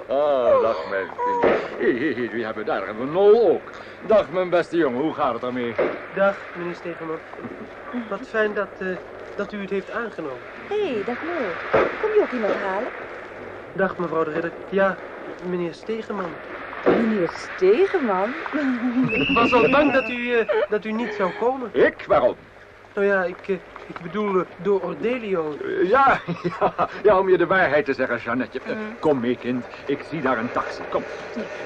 Ah, 0.08 0.62
dag, 0.62 0.90
mijn 0.90 1.06
kind. 1.06 2.32
Wie 2.32 2.44
hebben 2.44 2.64
daar? 2.66 2.86
Hebben 2.86 3.06
we 3.06 3.12
Nol 3.12 3.50
ook. 3.50 3.70
Dag, 4.06 4.30
mijn 4.30 4.50
beste 4.50 4.76
jongen, 4.76 5.00
hoe 5.00 5.14
gaat 5.14 5.34
het 5.34 5.42
ermee? 5.42 5.74
Dag, 6.14 6.36
meneer 6.56 6.74
Stegeman. 6.74 7.18
Wat 8.08 8.28
fijn 8.28 8.54
dat, 8.54 8.68
eh, 8.78 8.86
dat 9.34 9.52
u 9.52 9.60
het 9.60 9.70
heeft 9.70 9.90
aangenomen. 9.90 10.38
Hé, 10.68 10.92
hey, 10.92 11.04
dag 11.04 11.22
Nol. 11.22 11.56
Kom 12.00 12.10
je 12.14 12.20
ook 12.22 12.32
iemand 12.32 12.54
halen? 12.54 12.88
Dag, 13.72 13.98
mevrouw 13.98 14.24
de 14.24 14.30
Ridder. 14.30 14.52
Ja, 14.68 14.96
meneer 15.48 15.74
Stegeman. 15.74 16.30
Meneer 16.84 17.28
Stegeman? 17.28 18.34
Ik 19.10 19.36
was 19.36 19.52
al 19.52 19.70
bang 19.70 19.92
dat 19.92 20.08
u, 20.08 20.34
eh, 20.38 20.48
dat 20.68 20.84
u 20.84 20.92
niet 20.92 21.14
zou 21.14 21.30
komen. 21.40 21.70
Ik? 21.72 22.04
Waarom? 22.06 22.36
Nou 22.94 23.06
ja, 23.06 23.24
ik, 23.24 23.48
eh, 23.48 23.54
ik 23.86 24.00
bedoel 24.02 24.38
eh, 24.40 24.46
door 24.56 24.80
Ordelio. 24.80 25.56
Eh, 25.56 25.88
Ja, 25.88 26.20
ja, 26.60 26.88
ja, 27.02 27.18
om 27.18 27.28
je 27.28 27.38
de 27.38 27.46
waarheid 27.46 27.84
te 27.84 27.94
zeggen, 27.94 28.18
Jeannette. 28.18 28.60
Eh, 28.64 28.76
Kom 28.98 29.20
mee, 29.20 29.36
kind. 29.36 29.64
Ik 29.86 30.02
zie 30.02 30.22
daar 30.22 30.38
een 30.38 30.50
taxi. 30.50 30.82
Kom. 30.88 31.04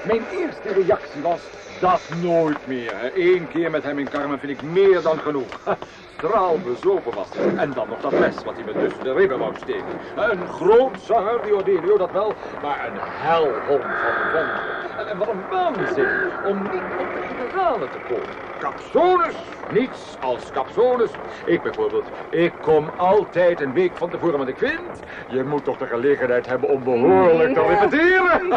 Mijn 0.03 0.27
eerste 0.31 0.73
reactie 0.73 1.23
was... 1.23 1.41
Dat 1.81 2.01
nooit 2.23 2.67
meer. 2.67 3.11
Eén 3.15 3.49
keer 3.49 3.71
met 3.71 3.83
hem 3.83 3.99
in 3.99 4.09
Carmen 4.09 4.39
vind 4.39 4.53
ik 4.53 4.63
meer 4.63 5.03
dan 5.03 5.19
genoeg. 5.19 5.47
Straal 6.17 6.59
bezopen 6.59 7.15
was. 7.15 7.29
En 7.57 7.73
dan 7.73 7.89
nog 7.89 8.01
dat 8.01 8.11
mes 8.11 8.45
wat 8.45 8.55
hij 8.55 8.65
me 8.65 8.73
tussen 8.73 9.05
de 9.05 9.13
ribben 9.13 9.39
wou 9.39 9.55
steken. 9.57 10.01
Een 10.15 10.47
groot 10.47 11.01
zanger, 11.01 11.43
die 11.43 11.55
Ordelio, 11.55 11.97
dat 11.97 12.13
wel. 12.13 12.35
Maar 12.63 12.87
een 12.87 12.99
helhond 13.01 13.83
van 13.83 14.31
vent. 14.33 15.09
En, 15.09 15.19
wat 15.19 15.29
een 15.29 15.45
waanzin 15.49 16.09
om 16.45 16.63
niet 16.63 16.83
op 16.97 17.13
de 17.13 17.23
generale 17.29 17.89
te 17.89 17.99
komen. 17.99 18.35
Capsones, 18.59 19.35
niets 19.71 20.17
als 20.21 20.51
capsones. 20.51 21.11
Ik 21.45 21.63
bijvoorbeeld, 21.63 22.11
ik 22.31 22.53
kom 22.61 22.91
altijd 22.97 23.61
een 23.61 23.73
week 23.73 23.97
van 23.97 24.11
tevoren, 24.11 24.37
want 24.37 24.49
ik 24.49 24.59
vind... 24.59 25.03
je 25.27 25.45
moet 25.45 25.65
toch 25.65 25.77
de 25.77 25.87
gelegenheid 25.87 26.47
hebben 26.47 26.69
om 26.69 26.85
behoorlijk 26.85 27.55
te 27.55 27.63
repeteren. 27.63 28.49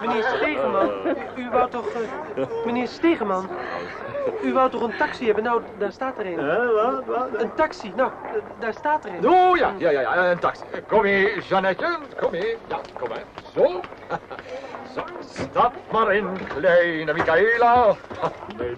Meneer 0.00 0.22
Stegeman, 0.22 0.90
u, 1.04 1.42
u 1.42 1.50
wou 1.50 1.70
toch... 1.70 1.86
eh, 2.34 2.44
meneer 2.64 2.88
Stegeman, 2.88 3.50
u 4.42 4.52
wou 4.52 4.70
toch 4.70 4.82
een 4.82 4.96
taxi 4.96 5.24
hebben? 5.24 5.44
Nou, 5.44 5.62
daar 5.78 5.92
staat 5.92 6.18
er 6.18 6.26
een. 6.26 6.36
wat, 6.74 7.04
wat? 7.06 7.42
Een 7.42 7.54
taxi, 7.54 7.92
nou, 7.96 8.10
daar 8.58 8.74
staat 8.74 9.04
er 9.04 9.10
een. 9.14 9.28
Oh 9.28 9.56
ja, 9.56 9.72
ja, 9.78 9.90
ja, 9.90 10.00
ja, 10.00 10.30
een 10.30 10.38
taxi. 10.38 10.62
Kom 10.88 11.04
hier, 11.04 11.42
Jeannette, 11.42 11.98
kom 12.20 12.32
hier. 12.32 12.56
Ja, 12.68 12.80
kom 12.98 13.08
maar. 13.08 13.22
Zo. 13.54 13.80
Zo, 14.94 15.04
stap 15.20 15.74
maar 15.92 16.14
in, 16.14 16.26
kleine 16.46 17.12
Michaela. 17.12 17.94
Mijn 18.56 18.76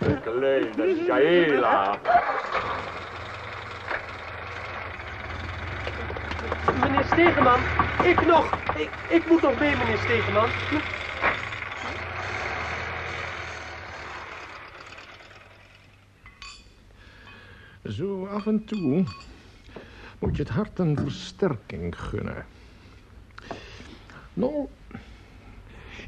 lieve 0.00 0.20
kleine 0.22 0.70
Michaela. 0.76 1.98
Meneer 6.80 7.04
Stegeman, 7.04 7.60
ik 8.02 8.26
nog. 8.26 8.50
Ik, 8.76 8.90
ik 9.08 9.26
moet 9.26 9.42
nog 9.42 9.58
mee, 9.58 9.76
meneer 9.76 9.98
Stegeman. 9.98 10.48
Zo 17.88 18.26
af 18.26 18.46
en 18.46 18.64
toe 18.64 19.04
moet 20.18 20.36
je 20.36 20.42
het 20.42 20.52
hart 20.52 20.78
een 20.78 20.96
versterking 20.96 22.00
gunnen. 22.00 22.46
Nou, 24.34 24.66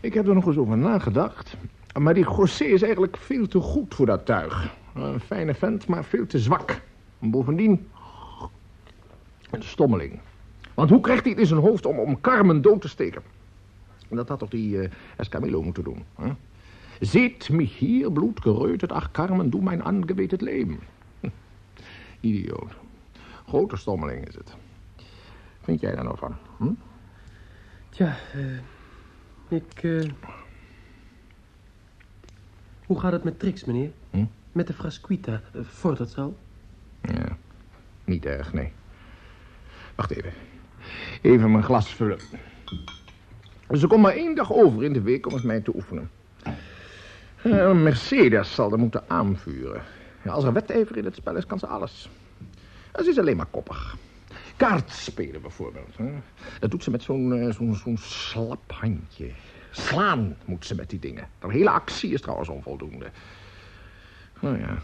ik 0.00 0.14
heb 0.14 0.28
er 0.28 0.34
nog 0.34 0.46
eens 0.46 0.56
over 0.56 0.78
nagedacht. 0.78 1.56
Maar 1.98 2.14
die 2.14 2.24
José 2.24 2.64
is 2.64 2.82
eigenlijk 2.82 3.16
veel 3.16 3.48
te 3.48 3.60
goed 3.60 3.94
voor 3.94 4.06
dat 4.06 4.26
tuig. 4.26 4.74
Een 4.94 5.20
fijne 5.20 5.54
vent, 5.54 5.86
maar 5.86 6.04
veel 6.04 6.26
te 6.26 6.38
zwak. 6.38 6.80
En 7.18 7.30
bovendien, 7.30 7.88
een 9.50 9.62
stommeling. 9.62 10.20
Want 10.74 10.90
hoe 10.90 11.00
krijgt 11.00 11.22
hij 11.22 11.30
het 11.30 11.40
in 11.40 11.46
zijn 11.46 11.60
hoofd 11.60 11.86
om, 11.86 11.98
om 11.98 12.20
Carmen 12.20 12.62
dood 12.62 12.80
te 12.80 12.88
steken? 12.88 13.22
Dat 14.08 14.28
had 14.28 14.38
toch 14.38 14.50
die 14.50 14.80
eh, 14.80 14.90
Escamillo 15.16 15.62
moeten 15.62 15.84
doen. 15.84 16.04
Hè? 16.14 16.32
Ziet 17.00 17.50
mich 17.50 17.78
hier 17.78 18.12
bloedgereut, 18.12 18.92
ach 18.92 19.10
Carmen, 19.10 19.50
doe 19.50 19.62
mijn 19.62 19.84
aangebeten 19.84 20.42
leven. 20.42 20.78
Idioot. 22.26 22.72
Grote 23.46 23.76
stommeling 23.76 24.28
is 24.28 24.34
het. 24.34 24.54
Vind 25.62 25.80
jij 25.80 25.94
daar 25.94 26.04
nou 26.04 26.18
van? 26.18 26.36
Hm? 26.56 26.72
Tja, 27.88 28.16
eh, 28.34 29.56
ik... 29.56 29.82
eh, 29.82 30.10
Hoe 32.86 33.00
gaat 33.00 33.12
het 33.12 33.24
met 33.24 33.38
Trix, 33.38 33.64
meneer? 33.64 33.90
Hm? 34.10 34.24
Met 34.52 34.66
de 34.66 34.72
Frasquita, 34.72 35.40
uh, 35.54 35.62
vordert 35.64 36.08
het 36.08 36.18
al? 36.18 36.36
Ja, 37.00 37.36
niet 38.04 38.26
erg, 38.26 38.52
nee. 38.52 38.72
Wacht 39.94 40.10
even. 40.10 40.32
Even 41.22 41.50
mijn 41.50 41.64
glas 41.64 41.88
vullen. 41.94 42.18
Dus 43.68 43.82
er 43.82 43.88
komt 43.88 44.02
maar 44.02 44.12
één 44.14 44.34
dag 44.34 44.52
over 44.52 44.84
in 44.84 44.92
de 44.92 45.00
week 45.00 45.26
om 45.26 45.32
met 45.34 45.42
mij 45.42 45.60
te 45.60 45.74
oefenen. 45.74 46.10
Eh, 47.42 47.72
Mercedes 47.72 48.54
zal 48.54 48.72
er 48.72 48.78
moeten 48.78 49.04
aanvuren. 49.10 49.82
Als 50.28 50.44
er 50.44 50.52
wedijver 50.52 50.96
in 50.96 51.04
het 51.04 51.14
spel 51.14 51.36
is, 51.36 51.46
kan 51.46 51.58
ze 51.58 51.66
alles. 51.66 52.08
Ze 52.94 53.08
is 53.08 53.18
alleen 53.18 53.36
maar 53.36 53.46
koppig. 53.46 53.96
Kaart 54.56 54.90
spelen 54.90 55.40
bijvoorbeeld. 55.40 55.96
Hè? 55.96 56.12
Dat 56.60 56.70
doet 56.70 56.82
ze 56.82 56.90
met 56.90 57.02
zo'n 57.02 57.32
eh, 57.32 57.54
zo'n 57.54 57.74
zo'n 57.74 57.98
slap 57.98 58.72
handje. 58.72 59.30
Slaan 59.70 60.36
moet 60.44 60.66
ze 60.66 60.74
met 60.74 60.90
die 60.90 60.98
dingen. 60.98 61.28
De 61.38 61.52
hele 61.52 61.70
actie 61.70 62.12
is 62.12 62.20
trouwens 62.20 62.48
onvoldoende. 62.48 63.10
Nou 64.40 64.58
ja. 64.58 64.78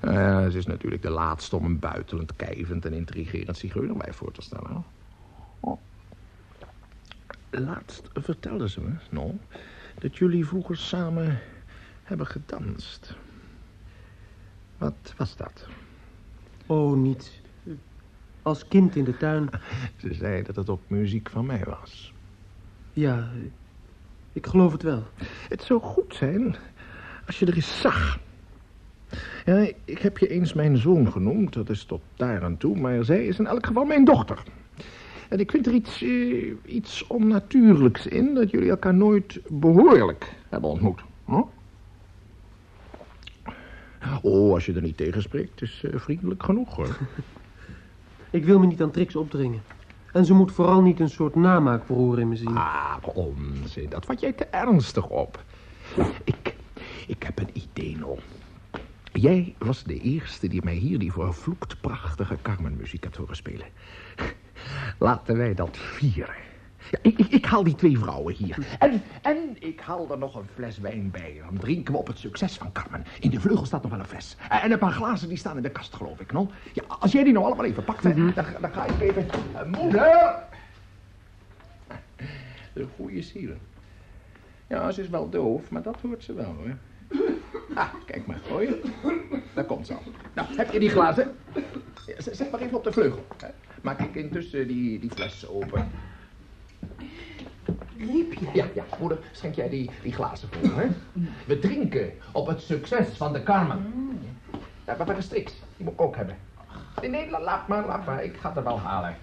Eh, 0.00 0.50
ze 0.50 0.58
is 0.58 0.66
natuurlijk 0.66 1.02
de 1.02 1.10
laatste 1.10 1.56
om 1.56 1.64
een 1.64 1.78
buitelend, 1.78 2.36
kijvend 2.36 2.84
en 2.84 2.92
intrigerend 2.92 3.56
zigeunerwijf 3.56 4.16
voor 4.16 4.32
te 4.32 4.42
stellen. 4.42 4.84
Laatst 7.50 8.08
vertelde 8.12 8.68
ze 8.68 8.80
me, 8.80 8.90
no, 9.10 9.38
dat 9.98 10.16
jullie 10.16 10.46
vroeger 10.46 10.76
samen 10.76 11.38
hebben 12.02 12.26
gedanst. 12.26 13.14
Wat 14.84 15.14
was 15.16 15.36
dat? 15.36 15.66
Oh, 16.66 16.96
niets. 16.96 17.40
Als 18.42 18.68
kind 18.68 18.96
in 18.96 19.04
de 19.04 19.16
tuin. 19.16 19.48
Ze 20.02 20.14
zei 20.14 20.42
dat 20.42 20.56
het 20.56 20.68
op 20.68 20.80
muziek 20.86 21.30
van 21.30 21.46
mij 21.46 21.62
was. 21.66 22.12
Ja, 22.92 23.28
ik 24.32 24.46
geloof 24.46 24.72
het 24.72 24.82
wel. 24.82 25.02
Het 25.48 25.62
zou 25.62 25.80
goed 25.80 26.14
zijn 26.14 26.56
als 27.26 27.38
je 27.38 27.46
er 27.46 27.54
eens 27.54 27.80
zag. 27.80 28.18
Ja, 29.44 29.68
ik 29.84 29.98
heb 29.98 30.18
je 30.18 30.28
eens 30.28 30.52
mijn 30.52 30.76
zoon 30.76 31.12
genoemd, 31.12 31.52
dat 31.52 31.70
is 31.70 31.84
tot 31.84 32.02
daar 32.16 32.42
aan 32.42 32.56
toe, 32.56 32.76
maar 32.76 33.04
zij 33.04 33.26
is 33.26 33.38
in 33.38 33.46
elk 33.46 33.66
geval 33.66 33.84
mijn 33.84 34.04
dochter. 34.04 34.42
En 35.28 35.38
ik 35.38 35.50
vind 35.50 35.66
er 35.66 35.72
iets, 35.72 36.02
eh, 36.02 36.52
iets 36.64 37.06
onnatuurlijks 37.06 38.06
in 38.06 38.34
dat 38.34 38.50
jullie 38.50 38.70
elkaar 38.70 38.94
nooit 38.94 39.40
behoorlijk 39.48 40.34
hebben 40.48 40.70
ontmoet. 40.70 41.04
Hm? 41.24 41.42
Oh, 44.22 44.52
als 44.52 44.66
je 44.66 44.72
er 44.72 44.82
niet 44.82 44.96
tegen 44.96 45.22
spreekt, 45.22 45.62
is 45.62 45.84
eh, 45.84 45.98
vriendelijk 45.98 46.42
genoeg 46.42 46.76
hoor. 46.76 46.98
Ik 48.30 48.44
wil 48.44 48.58
me 48.58 48.66
niet 48.66 48.82
aan 48.82 48.90
Trix 48.90 49.16
opdringen. 49.16 49.62
En 50.12 50.24
ze 50.24 50.34
moet 50.34 50.52
vooral 50.52 50.82
niet 50.82 51.00
een 51.00 51.10
soort 51.10 51.34
namaakbroer 51.34 52.18
in 52.18 52.28
me 52.28 52.36
zien. 52.36 52.56
Ah, 52.56 52.96
onzin. 53.14 53.88
Dat 53.88 54.04
vat 54.04 54.20
jij 54.20 54.32
te 54.32 54.44
ernstig 54.44 55.08
op. 55.08 55.44
Ik, 56.24 56.54
ik 57.06 57.22
heb 57.22 57.38
een 57.38 57.50
idee, 57.52 57.96
Nol. 57.96 58.18
Jij 59.12 59.54
was 59.58 59.84
de 59.84 60.00
eerste 60.00 60.48
die 60.48 60.64
mij 60.64 60.74
hier 60.74 60.98
die 60.98 61.12
vervloekt 61.12 61.80
prachtige 61.80 62.36
Carmen-muziek 62.42 63.02
hebt 63.02 63.16
horen 63.16 63.36
spelen. 63.36 63.66
Laten 64.98 65.36
wij 65.36 65.54
dat 65.54 65.76
vieren. 65.76 66.34
Ja, 66.94 67.00
ik, 67.02 67.18
ik, 67.18 67.26
ik 67.26 67.44
haal 67.44 67.64
die 67.64 67.74
twee 67.74 67.98
vrouwen 67.98 68.34
hier. 68.34 68.76
En, 68.78 69.02
en 69.22 69.56
ik 69.58 69.80
haal 69.80 70.10
er 70.10 70.18
nog 70.18 70.34
een 70.34 70.46
fles 70.54 70.78
wijn 70.78 71.10
bij. 71.10 71.40
Dan 71.48 71.58
drinken 71.58 71.92
we 71.92 71.98
op 71.98 72.06
het 72.06 72.18
succes 72.18 72.56
van 72.56 72.72
Carmen. 72.72 73.04
In 73.20 73.30
de 73.30 73.40
vleugel 73.40 73.66
staat 73.66 73.82
nog 73.82 73.90
wel 73.90 74.00
een 74.00 74.06
fles. 74.06 74.36
En 74.48 74.72
een 74.72 74.78
paar 74.78 74.92
glazen 74.92 75.28
die 75.28 75.38
staan 75.38 75.56
in 75.56 75.62
de 75.62 75.70
kast, 75.70 75.94
geloof 75.94 76.20
ik, 76.20 76.32
Nol. 76.32 76.50
Ja, 76.72 76.82
als 76.98 77.12
jij 77.12 77.24
die 77.24 77.32
nou 77.32 77.44
allemaal 77.44 77.64
even 77.64 77.84
pakt, 77.84 78.02
hè, 78.04 78.14
dan, 78.14 78.32
dan 78.60 78.72
ga 78.72 78.84
ik 78.84 79.00
even... 79.00 79.26
Eh, 79.30 79.64
moeder! 79.80 80.34
De 82.72 82.86
goede 82.96 83.22
zielen. 83.22 83.58
Ja, 84.66 84.90
ze 84.90 85.02
is 85.02 85.08
wel 85.08 85.28
doof, 85.30 85.70
maar 85.70 85.82
dat 85.82 85.96
hoort 86.02 86.24
ze 86.24 86.32
wel, 86.32 86.54
hoor. 86.54 86.76
Ah, 87.74 87.94
kijk 88.06 88.26
maar, 88.26 88.40
hoor 88.48 88.62
je? 88.62 88.80
Daar 89.54 89.64
komt 89.64 89.86
ze 89.86 89.94
al. 89.94 90.02
Nou, 90.34 90.48
heb 90.56 90.72
je 90.72 90.78
die 90.78 90.90
glazen? 90.90 91.34
Zet 92.18 92.50
maar 92.50 92.60
even 92.60 92.76
op 92.76 92.84
de 92.84 92.92
vleugel. 92.92 93.26
hè. 93.36 93.48
Maak 93.82 94.00
ik 94.00 94.14
intussen 94.14 94.68
die, 94.68 94.98
die 94.98 95.10
fles 95.10 95.48
open. 95.48 95.90
Riep 97.98 98.32
je? 98.32 98.46
Ja, 98.52 98.64
ja, 98.74 98.84
moeder, 99.00 99.18
schenk 99.32 99.54
jij 99.54 99.68
die, 99.68 99.90
die 100.02 100.12
glazen 100.12 100.48
voor, 100.52 100.80
hè? 100.80 100.86
We 101.46 101.58
drinken 101.58 102.12
op 102.32 102.46
het 102.46 102.60
succes 102.60 103.08
van 103.16 103.32
de 103.32 103.42
Carmen. 103.42 103.92
Ja, 104.86 104.94
maar 104.98 105.06
waar 105.06 105.16
is 105.18 105.28
Trix? 105.28 105.52
Die 105.76 105.84
moet 105.84 105.94
ik 105.94 106.00
ook 106.00 106.16
hebben. 106.16 106.36
Nee, 107.00 107.10
nee, 107.10 107.30
la- 107.30 107.40
laat 107.40 107.68
maar, 107.68 107.86
laat 107.86 108.06
maar. 108.06 108.24
Ik 108.24 108.36
ga 108.40 108.48
het 108.48 108.56
er 108.56 108.64
wel 108.64 108.78
halen. 108.80 109.16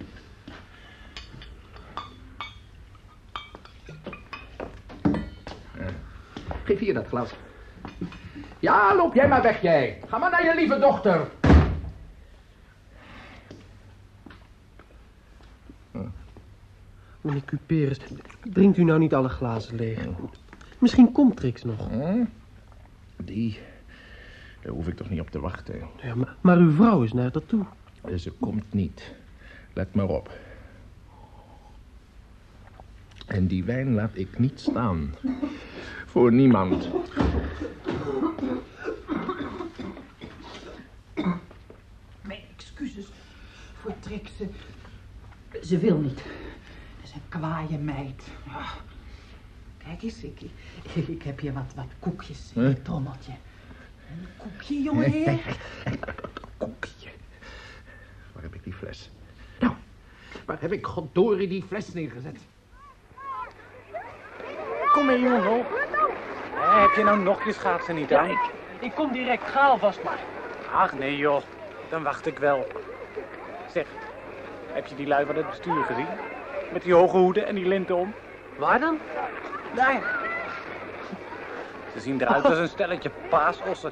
Ja. 5.78 5.86
Geef 6.64 6.80
hier 6.80 6.94
dat 6.94 7.08
glas. 7.08 7.34
Ja, 8.60 8.96
loop 8.96 9.14
jij 9.14 9.28
maar 9.28 9.42
weg, 9.42 9.62
jij. 9.62 10.00
Ga 10.08 10.18
maar 10.18 10.32
naar 10.32 10.44
je 10.46 10.56
lieve 10.56 10.80
dochter. 10.80 11.28
Meneer 17.32 17.46
Cuperus, 17.46 17.98
drinkt 18.44 18.78
u 18.78 18.84
nou 18.84 19.00
niet 19.00 19.14
alle 19.14 19.30
glazen 19.30 19.76
leeg? 19.76 20.08
Misschien 20.80 21.12
komt 21.12 21.36
Trix 21.36 21.64
nog. 21.64 21.90
Hm? 21.90 22.24
Die, 23.24 23.60
daar 24.62 24.74
hoef 24.74 24.88
ik 24.88 24.96
toch 24.96 25.10
niet 25.10 25.20
op 25.20 25.30
te 25.30 25.40
wachten. 25.40 25.82
Ja, 26.02 26.16
maar, 26.16 26.36
maar 26.42 26.58
uw 26.58 26.72
vrouw 26.72 27.04
is 27.04 27.14
naar 27.14 27.32
dat 27.32 27.48
toe. 27.48 27.66
Ze 28.16 28.32
komt 28.32 28.74
niet. 28.74 29.16
Let 29.74 29.94
maar 29.94 30.08
op. 30.08 30.32
En 33.28 33.48
die 33.48 33.64
wijn 33.64 33.94
laat 33.94 34.12
ik 34.14 34.40
niet 34.40 34.60
staan. 34.60 35.16
Voor 36.06 36.34
niemand. 36.34 36.90
Mijn 42.22 42.42
excuses 42.58 43.06
voor 43.74 43.94
Trix. 44.00 44.32
Ze, 44.38 44.48
ze 45.62 45.78
wil 45.78 45.98
niet. 45.98 46.24
Is 47.12 47.18
een 47.18 47.40
kwaaie 47.40 47.78
meid. 47.78 48.24
Ah. 48.48 48.72
Kijk 49.78 50.02
eens, 50.02 50.24
ik, 50.24 50.42
ik, 50.42 51.08
ik 51.16 51.24
heb 51.24 51.40
hier 51.40 51.54
wat, 51.54 51.74
wat 51.76 51.86
koekjes 52.00 52.52
in 52.56 52.62
het 52.62 52.86
trommeltje. 52.86 53.32
Een 54.12 54.28
koekje, 54.38 54.82
jongeheer. 54.82 55.58
Koekje. 56.58 57.10
Waar 58.34 58.44
heb 58.44 58.56
ik 58.56 58.64
die 58.64 58.74
fles? 58.74 59.10
Nou, 59.60 59.74
waar 60.46 60.62
heb 60.62 60.72
ik 60.72 60.86
goddorie 60.86 61.48
die 61.48 61.64
fles 61.64 61.94
neergezet? 61.94 62.40
Kom 64.92 65.06
mee, 65.06 65.20
jongen. 65.20 65.66
Eh, 66.56 66.82
heb 66.82 66.96
je 66.96 67.04
nou 67.04 67.20
nog 67.20 67.46
je 67.46 67.54
schaatsen 67.54 67.96
niet 67.96 68.14
aan? 68.14 68.30
ik, 68.30 68.52
ik 68.80 68.92
kom 68.92 69.12
direct. 69.12 69.50
Ga 69.50 69.68
alvast 69.68 70.04
maar. 70.04 70.20
Ach, 70.74 70.94
nee 70.94 71.18
joh. 71.18 71.42
Dan 71.90 72.04
wacht 72.04 72.26
ik 72.26 72.38
wel. 72.38 72.68
Zeg, 73.72 73.88
heb 74.72 74.86
je 74.86 74.96
die 74.96 75.08
lui 75.08 75.26
van 75.26 75.36
het 75.36 75.50
bestuur 75.50 75.84
gezien? 75.84 76.08
Met 76.72 76.82
die 76.82 76.94
hoge 76.94 77.18
hoeden 77.18 77.46
en 77.46 77.56
die 77.56 77.68
linten 77.68 77.96
om. 77.96 78.14
Waar 78.58 78.80
dan? 78.80 79.00
Daar. 79.76 80.02
Ze 81.94 82.00
zien 82.00 82.22
eruit 82.22 82.46
als 82.46 82.58
een 82.58 82.68
stelletje 82.68 83.12
paasossen. 83.30 83.92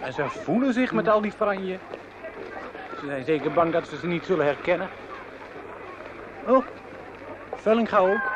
En 0.00 0.12
ze 0.12 0.28
voelen 0.28 0.72
zich 0.72 0.92
met 0.92 1.08
al 1.08 1.20
die 1.20 1.32
franje. 1.32 1.78
Ze 3.00 3.06
zijn 3.06 3.24
zeker 3.24 3.52
bang 3.52 3.72
dat 3.72 3.88
ze 3.88 3.96
ze 3.96 4.06
niet 4.06 4.24
zullen 4.24 4.44
herkennen. 4.44 4.88
Oh, 6.46 6.64
Vellinga 7.54 7.98
ook. 7.98 8.30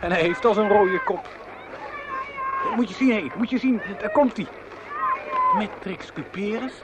En 0.00 0.12
hij 0.12 0.20
heeft 0.20 0.44
al 0.44 0.54
zo'n 0.54 0.68
rode 0.68 1.02
kop. 1.04 1.28
Moet 2.76 2.88
je 2.88 2.94
zien, 2.94 3.12
hé. 3.12 3.26
Moet 3.36 3.50
je 3.50 3.58
zien. 3.58 3.80
Daar 4.00 4.10
komt 4.10 4.36
hij. 4.36 4.46
Met 5.58 5.70
Trix 5.80 6.12
Cuperus. 6.12 6.82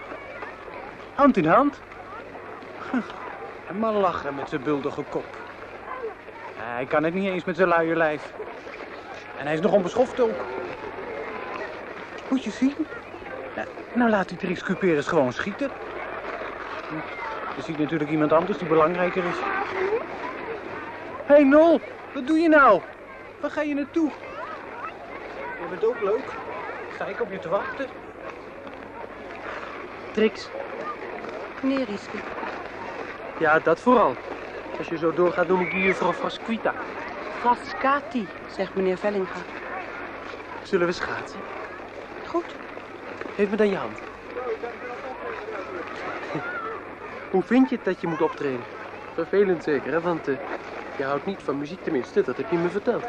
Hand 1.15 1.37
in 1.37 1.47
hand. 1.47 1.81
En 3.69 3.79
maar 3.79 3.93
lachen 3.93 4.35
met 4.35 4.49
zijn 4.49 4.63
buldige 4.63 5.03
kop. 5.03 5.25
Hij 6.75 6.87
kan 6.87 7.05
het 7.05 7.15
niet 7.15 7.29
eens 7.29 7.45
met 7.45 7.57
zijn 7.57 7.69
luie 7.69 7.97
lijf. 7.97 8.33
En 9.39 9.45
hij 9.45 9.55
is 9.55 9.61
nog 9.61 9.73
onbeschoft 9.73 10.21
ook. 10.21 10.45
Moet 12.29 12.45
je 12.45 12.51
zien. 12.51 12.75
Nou, 13.55 13.69
nou 13.93 14.11
laat 14.11 14.29
die 14.29 14.39
Trix 14.39 14.63
Cuperus 14.63 15.07
gewoon 15.07 15.33
schieten. 15.33 15.71
Je 17.57 17.63
ziet 17.63 17.79
natuurlijk 17.79 18.11
iemand 18.11 18.33
anders 18.33 18.59
die 18.59 18.69
belangrijker 18.69 19.25
is. 19.25 19.37
Hé 21.27 21.35
hey 21.35 21.45
Nol, 21.45 21.81
wat 22.15 22.27
doe 22.27 22.39
je 22.39 22.49
nou? 22.49 22.81
Waar 23.41 23.51
ga 23.51 23.63
je 23.63 23.75
naartoe? 23.75 24.11
Je 25.61 25.69
bent 25.71 25.85
ook 25.85 26.03
leuk. 26.03 26.33
Sta 26.95 27.05
ik 27.05 27.21
op 27.21 27.33
je 27.33 27.39
te 27.39 27.49
wachten? 27.49 27.87
Trix, 30.13 30.49
Meneer 31.63 31.85
Rieske. 31.85 32.17
ja, 33.39 33.59
dat 33.59 33.81
vooral. 33.81 34.15
Als 34.79 34.89
je 34.89 34.99
zo 34.99 35.13
doorgaat, 35.13 35.47
noem 35.49 35.61
ik 35.61 35.71
die 35.71 35.83
juffrouw 35.83 36.13
Frasquita. 36.13 36.75
Frascati, 37.41 38.29
zegt 38.47 38.75
meneer 38.75 38.99
Vellinga. 38.99 39.41
Zullen 40.63 40.87
we 40.87 40.93
schaatsen? 40.93 41.41
Goed. 42.27 42.55
Geef 43.35 43.51
me 43.51 43.57
dan 43.57 43.69
je 43.69 43.77
hand. 43.77 43.99
Hoe 47.31 47.43
vind 47.43 47.69
je 47.69 47.75
het 47.77 47.85
dat 47.85 48.01
je 48.01 48.07
moet 48.07 48.23
optreden? 48.23 48.65
Vervelend 49.15 49.63
zeker, 49.63 49.93
hè? 49.93 50.01
Want 50.01 50.29
eh, 50.29 50.35
je 50.97 51.05
houdt 51.05 51.27
niet 51.27 51.43
van 51.43 51.59
muziek, 51.59 51.83
tenminste, 51.83 52.23
dat 52.23 52.37
heb 52.37 52.51
je 52.51 52.59
me 52.59 52.69
verteld. 52.69 53.05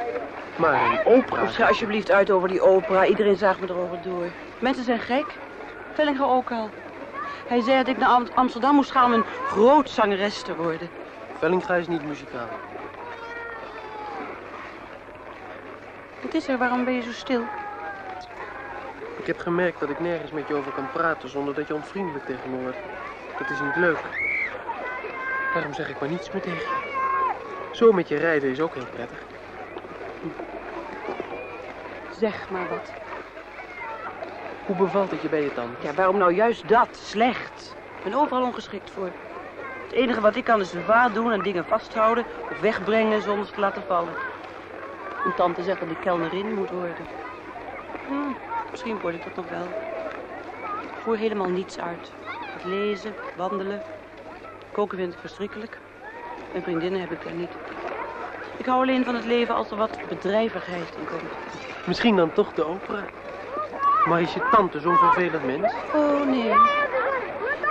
Maar 0.57 0.91
een 0.91 1.05
opera... 1.05 1.47
Schrijf 1.47 1.69
alsjeblieft 1.69 2.11
uit 2.11 2.31
over 2.31 2.47
die 2.47 2.61
opera. 2.61 3.05
Iedereen 3.05 3.37
zaagt 3.37 3.59
me 3.59 3.67
erover 3.69 4.01
door. 4.03 4.25
Mensen 4.59 4.83
zijn 4.83 4.99
gek. 4.99 5.25
Vellinger 5.93 6.25
ook 6.25 6.51
al. 6.51 6.69
Hij 7.47 7.61
zei 7.61 7.77
dat 7.77 7.87
ik 7.87 7.97
naar 7.97 8.09
Am- 8.09 8.27
Amsterdam 8.33 8.75
moest 8.75 8.91
gaan 8.91 9.05
om 9.05 9.13
een 9.13 9.25
groot 9.47 9.89
zangeres 9.89 10.41
te 10.41 10.55
worden. 10.55 10.89
Vellinga 11.39 11.75
is 11.75 11.87
niet 11.87 12.05
muzikaal. 12.05 12.47
Wat 16.21 16.33
is 16.33 16.47
er? 16.47 16.57
Waarom 16.57 16.85
ben 16.85 16.93
je 16.93 17.01
zo 17.01 17.11
stil? 17.11 17.43
Ik 19.17 19.25
heb 19.27 19.37
gemerkt 19.39 19.79
dat 19.79 19.89
ik 19.89 19.99
nergens 19.99 20.31
met 20.31 20.47
je 20.47 20.53
over 20.53 20.71
kan 20.71 20.91
praten 20.91 21.29
zonder 21.29 21.53
dat 21.53 21.67
je 21.67 21.73
onvriendelijk 21.73 22.25
tegen 22.25 22.49
me 22.51 22.61
wordt. 22.61 22.77
Dat 23.37 23.49
is 23.49 23.59
niet 23.61 23.75
leuk. 23.75 23.99
Daarom 25.53 25.73
zeg 25.73 25.89
ik 25.89 25.99
maar 25.99 26.09
niets 26.09 26.31
meer 26.31 26.41
tegen 26.41 26.57
je. 26.57 26.97
Zo 27.71 27.91
met 27.91 28.07
je 28.07 28.17
rijden 28.17 28.49
is 28.49 28.61
ook 28.61 28.73
heel 28.73 28.85
prettig. 28.93 29.17
Zeg 32.19 32.49
maar 32.49 32.69
wat. 32.69 32.91
Hoe 34.65 34.75
bevalt 34.75 35.11
het 35.11 35.21
je 35.21 35.29
bij 35.29 35.41
je 35.43 35.53
tand? 35.53 35.83
Ja, 35.83 35.93
waarom 35.93 36.17
nou 36.17 36.33
juist 36.33 36.67
dat? 36.67 36.87
Slecht. 36.91 37.75
Ik 37.97 38.03
ben 38.03 38.13
overal 38.13 38.43
ongeschikt 38.43 38.89
voor. 38.89 39.11
Het 39.89 39.97
enige 39.97 40.21
wat 40.21 40.35
ik 40.35 40.43
kan 40.43 40.59
is 40.59 40.73
vaart 40.85 41.13
doen 41.13 41.31
en 41.31 41.41
dingen 41.41 41.65
vasthouden 41.65 42.25
of 42.51 42.59
wegbrengen 42.59 43.21
zonder 43.21 43.45
ze 43.45 43.53
te 43.53 43.59
laten 43.59 43.83
vallen. 43.87 44.13
Mijn 45.23 45.35
tante 45.35 45.63
zegt 45.63 45.79
dat 45.79 45.89
ik 45.89 45.97
kelnerin 45.99 46.53
moet 46.53 46.69
worden. 46.69 47.05
Hm, 48.07 48.33
misschien 48.71 48.99
word 48.99 49.13
ik 49.13 49.23
dat 49.23 49.35
nog 49.35 49.49
wel. 49.49 49.65
Ik 50.81 50.89
voer 51.03 51.17
helemaal 51.17 51.49
niets 51.49 51.79
uit. 51.79 52.11
Het 52.53 52.63
lezen, 52.63 53.13
wandelen, 53.35 53.81
koken 54.71 54.97
vind 54.97 55.13
ik 55.13 55.19
verschrikkelijk. 55.19 55.77
En 56.53 56.61
vriendinnen 56.61 57.01
heb 57.01 57.11
ik 57.11 57.23
daar 57.23 57.33
niet. 57.33 57.51
Ik 58.57 58.65
hou 58.65 58.81
alleen 58.81 59.05
van 59.05 59.15
het 59.15 59.25
leven 59.25 59.55
als 59.55 59.71
er 59.71 59.77
wat 59.77 59.97
bedrijvigheid 60.09 60.95
in 60.99 61.05
komt. 61.05 61.87
Misschien 61.87 62.15
dan 62.15 62.33
toch 62.33 62.53
de 62.53 62.65
opera. 62.65 63.03
Maar 64.05 64.21
is 64.21 64.33
je 64.33 64.47
tante 64.51 64.79
zo'n 64.79 64.97
vervelend 64.97 65.45
mens? 65.45 65.73
Oh, 65.93 66.25
nee. 66.25 66.53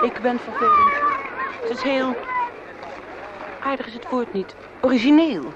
Ik 0.02 0.20
ben 0.22 0.38
vervelend. 0.38 1.07
Het 1.68 1.76
is 1.76 1.82
heel... 1.82 2.16
Aardig 3.60 3.86
is 3.86 3.94
het 3.94 4.08
woord 4.08 4.32
niet. 4.32 4.54
Origineel. 4.80 5.52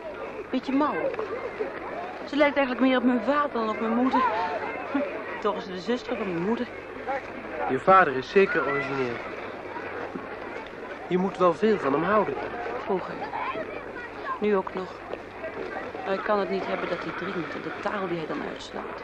Beetje 0.51 0.72
mauw. 0.72 1.11
Ze 2.29 2.37
lijkt 2.37 2.57
eigenlijk 2.57 2.87
meer 2.87 2.96
op 2.96 3.05
mijn 3.05 3.20
vader 3.20 3.53
dan 3.53 3.68
op 3.68 3.81
mijn 3.81 3.94
moeder. 3.94 4.22
Toch 5.40 5.57
is 5.57 5.64
ze 5.64 5.72
de 5.72 5.81
zuster 5.81 6.16
van 6.16 6.33
mijn 6.33 6.46
moeder. 6.46 6.66
Je 7.70 7.79
vader 7.79 8.16
is 8.16 8.31
zeker 8.31 8.66
origineel. 8.66 9.14
Je 11.07 11.18
moet 11.18 11.38
wel 11.38 11.55
veel 11.55 11.79
van 11.79 11.92
hem 11.92 12.03
houden. 12.03 12.35
Vroeger. 12.85 13.14
Nu 14.40 14.57
ook 14.57 14.75
nog. 14.75 14.88
Maar 16.05 16.14
ik 16.14 16.22
kan 16.25 16.38
het 16.38 16.51
niet 16.51 16.66
hebben 16.66 16.88
dat 16.88 17.05
hij 17.05 17.12
drinkt 17.16 17.55
en 17.55 17.62
de 17.62 17.72
taal 17.81 18.09
die 18.09 18.18
hij 18.18 18.27
dan 18.27 18.42
uitslaat. 18.53 19.03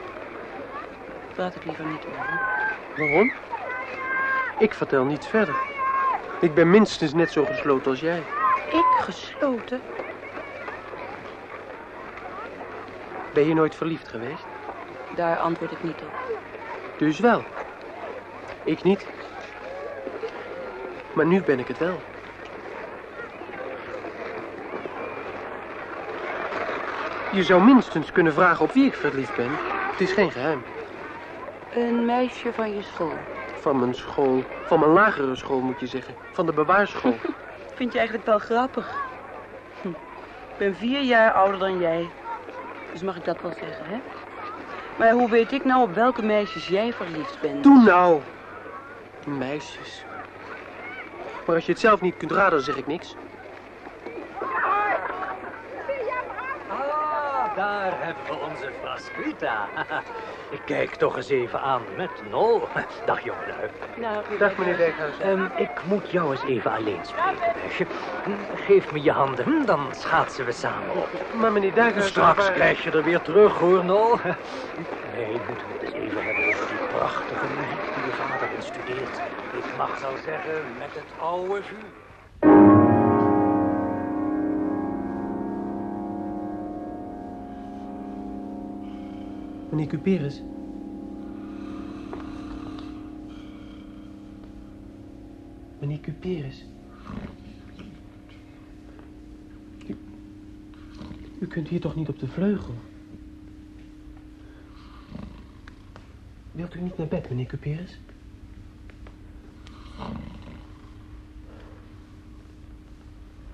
Praat 1.34 1.54
ik 1.54 1.64
liever 1.64 1.84
niet 1.84 2.06
over. 2.06 2.40
Waarom? 2.96 3.32
Ik 4.58 4.74
vertel 4.74 5.04
niets 5.04 5.26
verder. 5.28 5.77
Ik 6.40 6.54
ben 6.54 6.70
minstens 6.70 7.12
net 7.12 7.30
zo 7.30 7.44
gesloten 7.44 7.90
als 7.90 8.00
jij. 8.00 8.22
Ik 8.72 8.86
gesloten? 9.00 9.80
Ben 13.32 13.48
je 13.48 13.54
nooit 13.54 13.74
verliefd 13.74 14.08
geweest? 14.08 14.44
Daar 15.14 15.36
antwoord 15.36 15.72
ik 15.72 15.82
niet 15.82 16.02
op. 16.02 16.38
Dus 16.98 17.18
wel. 17.18 17.44
Ik 18.64 18.82
niet. 18.82 19.06
Maar 21.12 21.26
nu 21.26 21.42
ben 21.42 21.58
ik 21.58 21.68
het 21.68 21.78
wel. 21.78 22.00
Je 27.32 27.42
zou 27.42 27.62
minstens 27.62 28.12
kunnen 28.12 28.32
vragen 28.32 28.64
op 28.64 28.72
wie 28.72 28.86
ik 28.86 28.94
verliefd 28.94 29.36
ben. 29.36 29.50
Het 29.90 30.00
is 30.00 30.12
geen 30.12 30.30
geheim. 30.30 30.62
Een 31.74 32.04
meisje 32.04 32.52
van 32.52 32.74
je 32.74 32.82
school. 32.82 33.12
Van 33.60 33.78
mijn 33.78 33.94
school. 33.94 34.44
Van 34.66 34.80
mijn 34.80 34.92
lagere 34.92 35.36
school 35.36 35.60
moet 35.60 35.80
je 35.80 35.86
zeggen. 35.86 36.14
Van 36.32 36.46
de 36.46 36.52
bewaarschool. 36.52 37.16
Vind 37.74 37.92
je 37.92 37.98
eigenlijk 37.98 38.26
wel 38.26 38.38
grappig? 38.38 38.94
Hm. 39.82 39.88
Ik 39.88 40.58
ben 40.58 40.76
vier 40.76 41.00
jaar 41.00 41.32
ouder 41.32 41.58
dan 41.58 41.78
jij. 41.78 42.08
Dus 42.92 43.02
mag 43.02 43.16
ik 43.16 43.24
dat 43.24 43.40
wel 43.40 43.52
zeggen, 43.52 43.84
hè? 43.86 44.00
Maar 44.98 45.12
hoe 45.12 45.30
weet 45.30 45.52
ik 45.52 45.64
nou 45.64 45.82
op 45.82 45.94
welke 45.94 46.22
meisjes 46.22 46.68
jij 46.68 46.92
verliefd 46.92 47.40
bent? 47.40 47.62
Doe 47.62 47.82
nou. 47.82 48.20
Meisjes. 49.26 50.04
Maar 51.46 51.54
als 51.54 51.66
je 51.66 51.72
het 51.72 51.80
zelf 51.80 52.00
niet 52.00 52.16
kunt 52.16 52.32
raden, 52.32 52.50
dan 52.50 52.60
zeg 52.60 52.76
ik 52.76 52.86
niks. 52.86 53.16
Ah, 56.68 57.47
daar 57.58 57.92
hebben 58.04 58.24
we 58.24 58.44
onze 58.50 58.70
Frasquita. 58.80 59.68
Ik 60.56 60.60
kijk 60.64 60.94
toch 60.94 61.16
eens 61.16 61.28
even 61.28 61.60
aan 61.60 61.82
met 61.96 62.10
Nol. 62.30 62.68
Dag 63.06 63.20
jongelui. 63.20 63.68
Dag 64.38 64.56
meneer 64.56 64.76
Dijkhuis. 64.76 65.18
Ehm, 65.18 65.44
ik 65.56 65.70
moet 65.84 66.10
jou 66.10 66.30
eens 66.30 66.42
even 66.42 66.72
alleen 66.72 67.04
spreken, 67.04 67.52
meisje. 67.62 67.86
Hm, 68.24 68.56
Geef 68.66 68.92
me 68.92 69.02
je 69.02 69.10
handen, 69.10 69.44
hm, 69.44 69.64
dan 69.64 69.86
schaatsen 69.90 70.44
we 70.44 70.52
samen 70.52 70.90
op. 70.96 71.08
Maar 71.40 71.52
meneer 71.52 71.74
Dijkhuis... 71.74 72.06
Straks 72.06 72.52
krijg 72.52 72.84
je 72.84 72.90
er 72.90 73.04
weer 73.04 73.20
terug, 73.22 73.58
hoor, 73.58 73.84
Nol. 73.84 74.16
Nee, 75.16 75.40
moeten 75.48 75.66
we 75.66 75.72
het 75.72 75.82
eens 75.82 75.92
even 75.92 76.24
hebben 76.24 76.46
over 76.46 76.66
die 76.68 76.98
prachtige 76.98 77.46
muziek 77.56 77.94
die 77.94 78.04
je 78.04 78.10
vader 78.10 78.48
instudeert. 78.56 79.16
Ik 79.52 79.76
mag 79.76 79.98
zo 79.98 80.10
zeggen, 80.24 80.54
met 80.78 80.92
het 80.92 81.10
oude 81.20 81.62
vuur. 81.62 82.07
Meneer 89.78 89.92
Cuperus. 89.92 90.42
Meneer 95.80 96.00
Cuperus. 96.00 96.64
U, 101.40 101.46
kunt 101.46 101.68
hier 101.68 101.80
toch 101.80 101.94
niet 101.94 102.08
op 102.08 102.18
de 102.18 102.26
vleugel? 102.26 102.74
Wilt 106.52 106.74
u 106.74 106.80
niet 106.80 106.98
naar 106.98 107.08
bed, 107.08 107.28
meneer 107.28 107.46
Cuperus? 107.46 108.00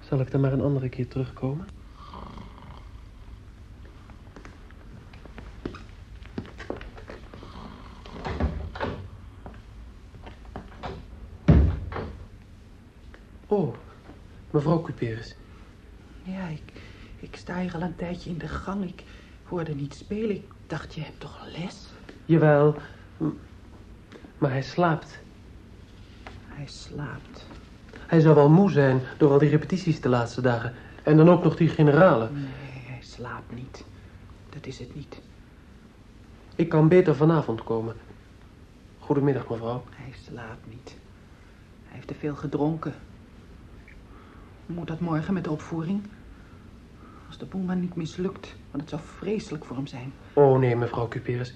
Zal 0.01 0.21
ik 0.21 0.31
dan 0.31 0.41
maar 0.41 0.53
een 0.53 0.61
andere 0.61 0.89
keer 0.89 1.09
terugkomen? 1.09 1.67
Oh, 13.55 13.75
mevrouw 14.55 14.83
Cuperus. 14.83 15.37
Ja, 16.23 16.47
ik, 16.47 16.73
ik 17.21 17.37
sta 17.37 17.61
hier 17.61 17.75
al 17.75 17.83
een 17.83 17.97
tijdje 17.97 18.31
in 18.31 18.39
de 18.39 18.49
gang. 18.49 18.85
Ik 18.85 19.03
hoorde 19.43 19.75
niet 19.75 19.95
spelen. 19.95 20.35
Ik 20.35 20.45
dacht, 20.67 20.95
je 20.95 21.01
hebt 21.01 21.21
toch 21.21 21.47
les? 21.59 21.87
Jawel, 22.25 22.77
maar 24.39 24.51
hij 24.51 24.63
slaapt. 24.63 25.19
Hij 26.47 26.67
slaapt. 26.67 27.47
Hij 28.07 28.21
zou 28.21 28.35
wel 28.35 28.49
moe 28.49 28.71
zijn 28.71 29.01
door 29.19 29.31
al 29.31 29.39
die 29.39 29.49
repetities 29.49 30.01
de 30.01 30.09
laatste 30.09 30.41
dagen. 30.41 30.75
En 31.03 31.17
dan 31.17 31.31
ook 31.31 31.45
nog 31.45 31.57
die 31.57 31.69
generale. 31.69 32.31
Nee, 32.31 32.45
hij 32.87 33.03
slaapt 33.03 33.55
niet. 33.55 33.85
Dat 34.51 34.67
is 34.67 34.79
het 34.79 34.95
niet. 34.95 35.21
Ik 36.55 36.69
kan 36.69 36.89
beter 36.89 37.17
vanavond 37.17 37.65
komen. 37.65 37.95
Goedemiddag, 38.99 39.49
mevrouw. 39.49 39.85
Hij 39.91 40.13
slaapt 40.25 40.69
niet. 40.69 40.97
Hij 41.85 41.95
heeft 41.95 42.07
te 42.07 42.15
veel 42.15 42.35
gedronken. 42.35 42.95
Moet 44.67 44.89
dat 44.89 45.01
morgen 45.01 45.35
met 45.35 45.45
de 45.45 45.51
opvoering? 45.51 46.03
Als 47.27 47.39
de 47.39 47.47
boel 47.47 47.63
maar 47.63 47.77
niet 47.77 47.95
mislukt, 47.95 48.57
want 48.71 48.83
het 48.83 48.91
zou 48.91 49.03
vreselijk 49.03 49.65
voor 49.65 49.77
hem 49.77 49.87
zijn. 49.87 50.13
Oh 50.33 50.59
nee, 50.59 50.77
mevrouw 50.77 51.09
Cuperus. 51.09 51.55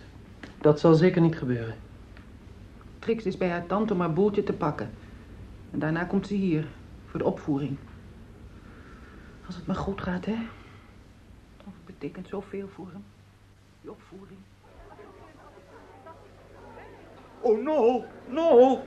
Dat 0.60 0.80
zal 0.80 0.94
zeker 0.94 1.20
niet 1.20 1.36
gebeuren. 1.36 1.74
Trix 2.98 3.24
is 3.24 3.36
bij 3.36 3.50
haar 3.50 3.66
tante 3.66 3.92
om 3.92 4.00
haar 4.00 4.12
boeltje 4.12 4.42
te 4.42 4.52
pakken. 4.52 4.90
En 5.70 5.78
daarna 5.78 6.04
komt 6.04 6.26
ze 6.26 6.34
hier, 6.34 6.66
voor 7.06 7.18
de 7.18 7.26
opvoering. 7.26 7.76
Als 9.46 9.56
het 9.56 9.66
maar 9.66 9.76
goed 9.76 10.02
gaat, 10.02 10.24
hè? 10.24 10.36
Het 11.56 11.86
betekent 11.86 12.28
zoveel 12.28 12.68
voor 12.68 12.88
hem. 12.92 13.04
Die 13.80 13.90
opvoering. 13.90 14.38
Oh, 17.40 17.62
no, 17.62 18.04
no. 18.28 18.82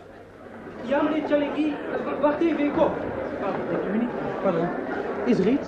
Ja, 0.82 1.02
meneer 1.02 1.26
Tjaliki. 1.26 1.74
Wacht 2.22 2.40
even, 2.40 2.66
ik 2.66 2.72
kom. 2.74 2.92
Pardon. 4.44 4.68
Is 5.26 5.40
er 5.40 5.48
iets? 5.48 5.68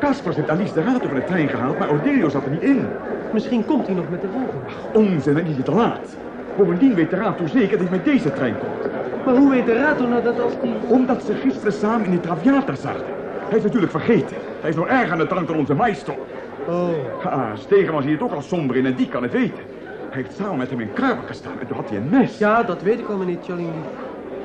Caspers 0.00 0.36
heeft 0.36 0.48
Alice 0.48 0.74
de 0.74 0.82
Rato 0.82 1.06
van 1.06 1.14
de 1.14 1.24
trein 1.24 1.48
gehaald, 1.48 1.78
maar 1.78 1.90
Ordelio 1.90 2.28
zat 2.28 2.44
er 2.44 2.50
niet 2.50 2.62
in. 2.62 2.86
Misschien 3.32 3.64
komt 3.64 3.86
hij 3.86 3.94
nog 3.94 4.10
met 4.10 4.20
de 4.20 4.28
volgende. 4.32 4.64
Onzin, 4.92 5.34
dan 5.34 5.44
is 5.44 5.56
het 5.56 5.64
te 5.64 5.72
laat. 5.72 6.16
Bovendien 6.56 6.94
weet 6.94 7.10
de 7.10 7.16
Rato 7.16 7.46
zeker 7.46 7.78
dat 7.78 7.88
hij 7.88 7.96
met 7.96 8.04
deze 8.04 8.32
trein 8.32 8.54
komt. 8.58 8.92
Maar 9.24 9.34
hoe 9.36 9.50
weet 9.50 9.66
de 9.66 9.74
Rato 9.74 10.06
nou 10.06 10.22
dat 10.22 10.40
als 10.40 10.52
die... 10.62 10.74
Omdat 10.88 11.22
ze 11.22 11.34
gisteren 11.34 11.72
samen 11.72 12.04
in 12.04 12.10
die 12.10 12.20
Traviata 12.20 12.74
zaten. 12.74 13.04
Hij 13.48 13.58
is 13.58 13.64
natuurlijk 13.64 13.92
vergeten. 13.92 14.36
Hij 14.60 14.70
is 14.70 14.76
nog 14.76 14.86
erg 14.86 15.10
aan 15.10 15.18
de 15.18 15.26
drank 15.26 15.46
door 15.46 15.56
onze 15.56 15.74
maestro. 15.74 16.26
Oh. 16.68 16.88
Ah, 17.24 17.50
Stegenman 17.54 18.02
zie 18.02 18.12
het 18.12 18.22
ook 18.22 18.32
al 18.32 18.42
somber 18.42 18.76
in 18.76 18.86
en 18.86 18.94
die 18.94 19.08
kan 19.08 19.22
het 19.22 19.32
weten. 19.32 19.62
Hij 20.10 20.22
heeft 20.22 20.36
samen 20.36 20.56
met 20.56 20.70
hem 20.70 20.80
in 20.80 20.92
Kruiper 20.92 21.26
gestaan 21.26 21.60
en 21.60 21.66
toen 21.66 21.76
had 21.76 21.88
hij 21.88 21.98
een 21.98 22.08
mes. 22.08 22.38
Ja, 22.38 22.62
dat 22.62 22.82
weet 22.82 22.98
ik 22.98 23.08
al, 23.08 23.16
meneer 23.16 23.38
Chalini. 23.42 23.82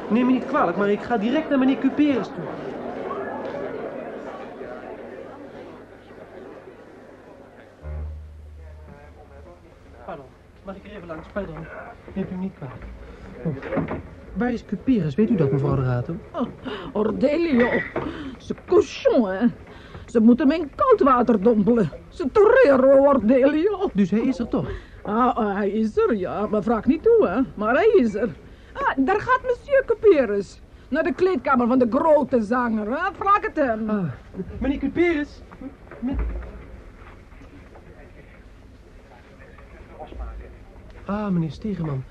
Neem 0.10 0.26
me 0.26 0.32
niet 0.32 0.46
kwalijk, 0.46 0.78
maar 0.78 0.90
ik 0.90 1.02
ga 1.02 1.18
direct 1.18 1.50
naar 1.50 1.60
meneer 1.60 1.78
Cuperus 1.78 2.28
toe. 2.28 2.44
Pardon, 10.06 10.26
mag 10.66 10.76
ik 10.76 10.86
er 10.86 10.92
even 10.96 11.08
langs? 11.08 11.28
Pardon. 11.34 11.56
Neemt 12.14 12.32
u 12.32 12.36
me 12.36 12.42
niet 12.42 12.54
kwalijk. 12.58 12.84
Oh. 13.46 13.56
Waar 14.34 14.54
is 14.54 14.66
Cuperus? 14.66 15.16
Weet 15.16 15.30
u 15.30 15.36
dat, 15.36 15.52
mevrouw 15.52 15.76
de 15.76 15.82
Rato? 15.84 16.16
Oh, 16.32 16.48
Ordelio, 16.94 17.68
ze 18.38 18.56
cochon, 18.68 19.30
hè. 19.30 19.46
Ze 20.06 20.20
moeten 20.20 20.50
hem 20.50 20.62
in 20.62 20.72
koud 20.76 21.00
water 21.00 21.42
dompelen. 21.42 21.90
Ze 22.08 22.32
torero, 22.32 23.06
Ordelio. 23.08 23.90
Dus 23.94 24.12
hij 24.12 24.20
is 24.20 24.40
er 24.40 24.48
toch? 24.48 24.70
Ah, 25.04 25.36
ah, 25.36 25.56
hij 25.56 25.70
is 25.70 25.98
er, 25.98 26.16
ja. 26.16 26.48
Maar 26.48 26.64
vraag 26.64 26.86
niet 26.86 27.06
hoe, 27.06 27.28
hè. 27.28 27.42
Maar 27.56 27.74
hij 27.74 27.94
is 27.96 28.16
er. 28.16 28.30
Ah, 28.80 29.06
daar 29.06 29.20
gaat 29.22 29.42
monsieur 29.44 29.84
Cuperus. 29.86 30.62
Naar 30.90 31.04
de 31.04 31.14
kleedkamer 31.14 31.68
van 31.68 31.80
de 31.80 31.88
grote 31.90 32.42
zanger, 32.42 32.88
hè. 32.88 33.14
Vraag 33.14 33.42
het 33.42 33.56
hem. 33.56 33.90
Ah, 33.90 34.04
meneer 34.60 34.78
Cuperus? 34.78 35.42
Ah, 41.06 41.30
meneer 41.30 41.52
Stegeman. 41.52 42.04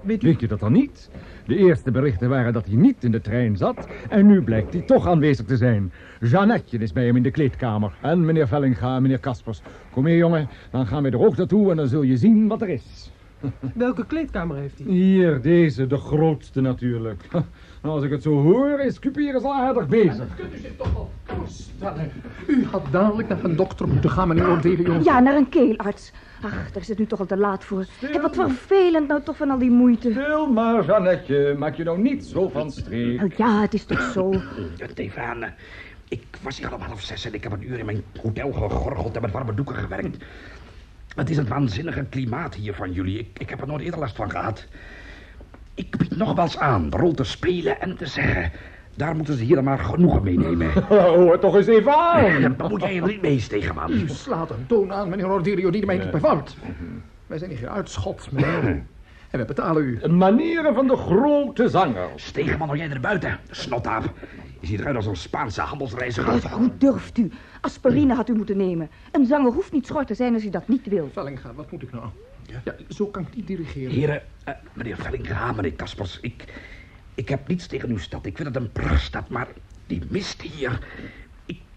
Weet 0.00 0.22
u... 0.22 0.26
Weet 0.26 0.40
je 0.40 0.48
dat 0.48 0.60
dan 0.60 0.72
niet? 0.72 1.10
De 1.46 1.56
eerste 1.56 1.90
berichten 1.90 2.28
waren 2.28 2.52
dat 2.52 2.66
hij 2.66 2.76
niet 2.76 3.04
in 3.04 3.10
de 3.10 3.20
trein 3.20 3.56
zat. 3.56 3.88
En 4.08 4.26
nu 4.26 4.42
blijkt 4.42 4.72
hij 4.72 4.82
toch 4.82 5.06
aanwezig 5.06 5.46
te 5.46 5.56
zijn. 5.56 5.92
Jeannetje 6.20 6.78
is 6.78 6.92
bij 6.92 7.06
hem 7.06 7.16
in 7.16 7.22
de 7.22 7.30
kleedkamer. 7.30 7.96
En 8.02 8.24
meneer 8.24 8.48
Vellinga 8.48 8.96
en 8.96 9.02
meneer 9.02 9.18
Kaspers. 9.18 9.62
Kom 9.90 10.06
hier, 10.06 10.16
jongen. 10.16 10.48
Dan 10.70 10.86
gaan 10.86 11.02
we 11.02 11.10
er 11.10 11.26
ook 11.26 11.36
naartoe 11.36 11.70
en 11.70 11.76
dan 11.76 11.86
zul 11.86 12.02
je 12.02 12.16
zien 12.16 12.48
wat 12.48 12.62
er 12.62 12.68
is. 12.68 13.12
Welke 13.74 14.06
kleedkamer 14.06 14.56
heeft 14.56 14.78
hij? 14.78 14.86
Hier, 14.92 15.40
deze, 15.40 15.86
de 15.86 15.96
grootste 15.96 16.60
natuurlijk. 16.60 17.22
Nou, 17.32 17.44
als 17.94 18.02
ik 18.02 18.10
het 18.10 18.22
zo 18.22 18.42
hoor, 18.42 18.80
is 18.80 18.98
Cuperus 18.98 19.42
al 19.42 19.54
aardig 19.54 19.88
bezig. 19.88 20.36
Kunt 20.36 20.54
u 20.54 20.58
zich 20.58 20.76
toch 20.76 20.92
wel 20.92 21.10
voorstellen? 21.24 22.10
U 22.46 22.64
had 22.64 22.82
dadelijk 22.90 23.28
naar 23.28 23.44
een 23.44 23.56
dokter 23.56 23.88
moeten 23.88 24.10
gaan, 24.10 24.28
meneer 24.28 24.48
Ordelio. 24.48 25.00
Ja, 25.02 25.20
naar 25.20 25.36
een 25.36 25.48
keelarts. 25.48 26.12
Ach, 26.42 26.72
daar 26.72 26.82
is 26.82 26.88
het 26.88 26.98
nu 26.98 27.06
toch 27.06 27.20
al 27.20 27.26
te 27.26 27.36
laat 27.36 27.64
voor. 27.64 27.86
Heb 28.00 28.22
wat 28.22 28.34
vervelend 28.34 29.08
nou 29.08 29.22
toch 29.22 29.36
van 29.36 29.50
al 29.50 29.58
die 29.58 29.70
moeite. 29.70 30.10
Stil 30.10 30.46
maar, 30.46 30.84
Jeannetje. 30.84 31.54
Maak 31.58 31.74
je 31.74 31.84
nou 31.84 32.00
niet 32.00 32.26
zo 32.26 32.48
van 32.48 32.70
streek. 32.70 33.16
Nou 33.16 33.30
ja, 33.36 33.60
het 33.60 33.74
is 33.74 33.84
toch 33.84 34.10
zo. 34.12 34.34
Stefan, 34.90 35.44
ik 36.08 36.24
was 36.42 36.58
hier 36.58 36.68
al 36.68 36.74
om 36.74 36.80
half 36.80 37.00
zes 37.00 37.24
en 37.24 37.34
ik 37.34 37.42
heb 37.42 37.52
een 37.52 37.70
uur 37.70 37.78
in 37.78 37.84
mijn 37.84 38.02
hotel 38.22 38.52
gegorgeld 38.52 39.16
en 39.16 39.22
met 39.22 39.30
warme 39.30 39.54
doeken 39.54 39.74
gewerkt. 39.74 40.24
Het 41.14 41.30
is 41.30 41.36
een 41.36 41.48
waanzinnige 41.48 42.04
klimaat 42.08 42.54
hier 42.54 42.74
van 42.74 42.92
jullie. 42.92 43.18
Ik, 43.18 43.28
ik 43.38 43.50
heb 43.50 43.60
er 43.60 43.66
nooit 43.66 43.82
eerder 43.82 44.00
last 44.00 44.16
van 44.16 44.30
gehad. 44.30 44.66
Ik 45.74 45.96
bied 45.96 46.16
nogmaals 46.16 46.58
aan 46.58 46.90
de 46.90 46.96
rol 46.96 47.12
te 47.12 47.24
spelen 47.24 47.80
en 47.80 47.96
te 47.96 48.06
zeggen. 48.06 48.52
Daar 48.96 49.16
moeten 49.16 49.34
ze 49.36 49.44
hier 49.44 49.62
maar 49.62 49.78
genoegen 49.78 50.22
mee 50.22 50.38
nemen. 50.38 50.72
Hoor 50.88 51.38
toch 51.38 51.56
eens 51.56 51.66
even 51.66 51.94
aan. 51.94 52.54
Dan 52.56 52.70
moet 52.70 52.82
jij 52.82 52.96
er 52.96 53.06
niet 53.06 53.22
mee, 53.22 53.40
Stegeman. 53.40 53.92
U 53.92 54.08
slaat 54.08 54.50
een 54.50 54.66
toon 54.66 54.92
aan, 54.92 55.08
meneer 55.08 55.30
Ordelio, 55.30 55.70
die 55.70 55.86
mij 55.86 55.98
niet 55.98 56.10
bevalt. 56.10 56.56
Wij 57.26 57.38
zijn 57.38 57.50
hier 57.50 57.68
uitschot, 57.68 58.28
meneer. 58.32 58.82
En 59.34 59.40
we 59.40 59.46
betalen 59.46 59.82
u. 59.82 60.08
Manieren 60.08 60.74
van 60.74 60.86
de 60.86 60.96
grote 60.96 61.68
zanger. 61.68 62.08
Stegeman, 62.16 62.68
hou 62.68 62.78
jij 62.78 62.90
er 62.90 63.00
buiten, 63.00 63.38
snotaap. 63.50 64.12
Je 64.60 64.66
ziet 64.66 64.80
eruit 64.80 64.96
als 64.96 65.06
een 65.06 65.16
Spaanse 65.16 65.60
handelsreiziger. 65.60 66.52
Hoe 66.52 66.70
durft 66.78 67.18
u? 67.18 67.30
Aspirine 67.60 68.14
had 68.14 68.28
u 68.28 68.34
moeten 68.34 68.56
nemen. 68.56 68.90
Een 69.12 69.26
zanger 69.26 69.52
hoeft 69.52 69.72
niet 69.72 69.86
schor 69.86 70.04
te 70.04 70.14
zijn 70.14 70.32
als 70.32 70.42
hij 70.42 70.50
dat 70.50 70.68
niet 70.68 70.86
wil. 70.86 71.10
Vellinga, 71.12 71.54
wat 71.54 71.70
moet 71.70 71.82
ik 71.82 71.92
nou? 71.92 72.04
Ja, 72.64 72.74
zo 72.88 73.06
kan 73.06 73.22
ik 73.22 73.36
niet 73.36 73.46
dirigeren. 73.46 73.90
Heren, 73.90 74.22
uh, 74.48 74.54
meneer 74.72 74.96
Vellinga, 74.96 75.52
meneer 75.52 75.72
Kaspers, 75.72 76.18
ik, 76.20 76.44
ik 77.14 77.28
heb 77.28 77.48
niets 77.48 77.66
tegen 77.66 77.88
uw 77.88 77.98
stad. 77.98 78.26
Ik 78.26 78.36
vind 78.36 78.48
het 78.48 78.56
een 78.56 78.72
prachtstad, 78.72 79.28
maar 79.28 79.48
die 79.86 80.02
mist 80.08 80.42
hier... 80.42 80.78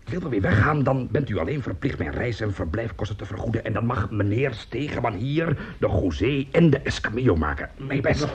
Ik 0.07 0.13
wil 0.13 0.21
er 0.21 0.29
weer 0.29 0.41
weggaan, 0.41 0.83
dan 0.83 1.07
bent 1.11 1.29
u 1.29 1.37
alleen 1.37 1.61
verplicht 1.61 1.97
mijn 1.97 2.11
reis 2.11 2.41
en 2.41 2.53
verblijfkosten 2.53 3.17
te 3.17 3.25
vergoeden. 3.25 3.65
En 3.65 3.73
dan 3.73 3.85
mag 3.85 4.11
meneer 4.11 4.53
Stegeman 4.53 5.13
hier 5.13 5.57
de 5.79 5.87
José 5.87 6.45
en 6.51 6.69
de 6.69 6.79
Escamillo 6.79 7.35
maken. 7.35 7.69
Mijn 7.77 8.01
best. 8.01 8.27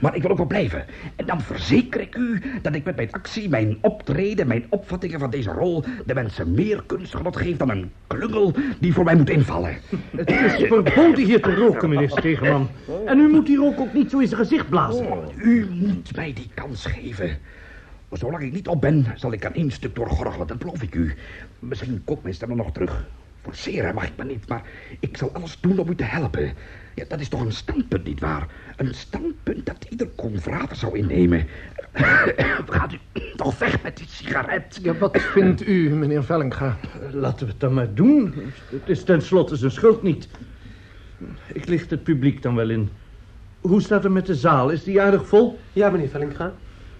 Maar 0.00 0.14
ik 0.14 0.22
wil 0.22 0.30
ook 0.30 0.36
wel 0.36 0.46
blijven. 0.46 0.84
En 1.16 1.26
dan 1.26 1.40
verzeker 1.40 2.00
ik 2.00 2.16
u 2.16 2.42
dat 2.62 2.74
ik 2.74 2.84
met 2.84 2.96
mijn 2.96 3.12
actie, 3.12 3.48
mijn 3.48 3.78
optreden, 3.80 4.46
mijn 4.46 4.66
opvattingen 4.68 5.18
van 5.20 5.30
deze 5.30 5.50
rol... 5.50 5.84
de 6.06 6.14
mensen 6.14 6.54
meer 6.54 6.82
kunstgenot 6.86 7.36
geef 7.36 7.56
dan 7.56 7.70
een 7.70 7.92
klungel 8.06 8.54
die 8.80 8.92
voor 8.92 9.04
mij 9.04 9.16
moet 9.16 9.30
invallen. 9.30 9.76
Het 10.16 10.30
is 10.30 10.66
verboden 10.68 11.24
hier 11.24 11.42
te 11.42 11.54
roken, 11.54 11.88
meneer 11.88 12.10
Stegeman. 12.10 12.68
En 13.06 13.18
u 13.18 13.28
moet 13.28 13.48
hier 13.48 13.64
ook, 13.64 13.80
ook 13.80 13.92
niet 13.92 14.10
zo 14.10 14.18
in 14.18 14.28
zijn 14.28 14.40
gezicht 14.40 14.68
blazen. 14.68 15.06
U 15.36 15.66
moet 15.70 16.16
mij 16.16 16.32
die 16.32 16.50
kans 16.54 16.86
geven. 16.86 17.38
Zolang 18.12 18.42
ik 18.42 18.52
niet 18.52 18.68
op 18.68 18.80
ben, 18.80 19.06
zal 19.14 19.32
ik 19.32 19.44
aan 19.44 19.54
één 19.54 19.70
stuk 19.70 19.94
doorgorgelen, 19.94 20.46
dat 20.46 20.58
beloof 20.58 20.82
ik 20.82 20.94
u. 20.94 21.14
Misschien 21.58 22.02
komt 22.04 22.22
mijn 22.22 22.34
stem 22.34 22.56
nog 22.56 22.72
terug. 22.72 23.06
Forceren 23.42 23.94
mag 23.94 24.04
ik 24.04 24.16
me 24.16 24.24
niet, 24.24 24.48
maar 24.48 24.62
ik 25.00 25.16
zal 25.16 25.32
alles 25.32 25.58
doen 25.60 25.78
om 25.78 25.88
u 25.88 25.94
te 25.94 26.04
helpen. 26.04 26.52
Ja, 26.94 27.04
dat 27.08 27.20
is 27.20 27.28
toch 27.28 27.40
een 27.40 27.52
standpunt, 27.52 28.04
nietwaar? 28.04 28.46
Een 28.76 28.94
standpunt 28.94 29.66
dat 29.66 29.86
ieder 29.90 30.08
confrater 30.16 30.76
zou 30.76 30.98
innemen. 30.98 31.46
Gaat 32.66 32.92
u 32.92 32.98
toch 33.36 33.58
weg 33.58 33.82
met 33.82 33.96
die 33.96 34.06
sigaret? 34.08 34.78
Ja, 34.82 34.94
wat 34.94 35.20
vindt 35.20 35.66
u, 35.66 35.94
meneer 35.94 36.24
Vellinga? 36.24 36.76
Laten 37.12 37.46
we 37.46 37.52
het 37.52 37.60
dan 37.60 37.74
maar 37.74 37.94
doen. 37.94 38.34
Het 38.70 38.88
is 38.88 39.04
tenslotte 39.04 39.56
zijn 39.56 39.70
schuld 39.70 40.02
niet. 40.02 40.28
Ik 41.52 41.66
licht 41.66 41.90
het 41.90 42.02
publiek 42.02 42.42
dan 42.42 42.54
wel 42.54 42.70
in. 42.70 42.90
Hoe 43.60 43.82
staat 43.82 44.02
het 44.02 44.12
met 44.12 44.26
de 44.26 44.34
zaal? 44.34 44.70
Is 44.70 44.84
die 44.84 45.02
aardig 45.02 45.26
vol? 45.26 45.58
Ja, 45.72 45.90
meneer 45.90 46.08
Vellinga. 46.08 46.52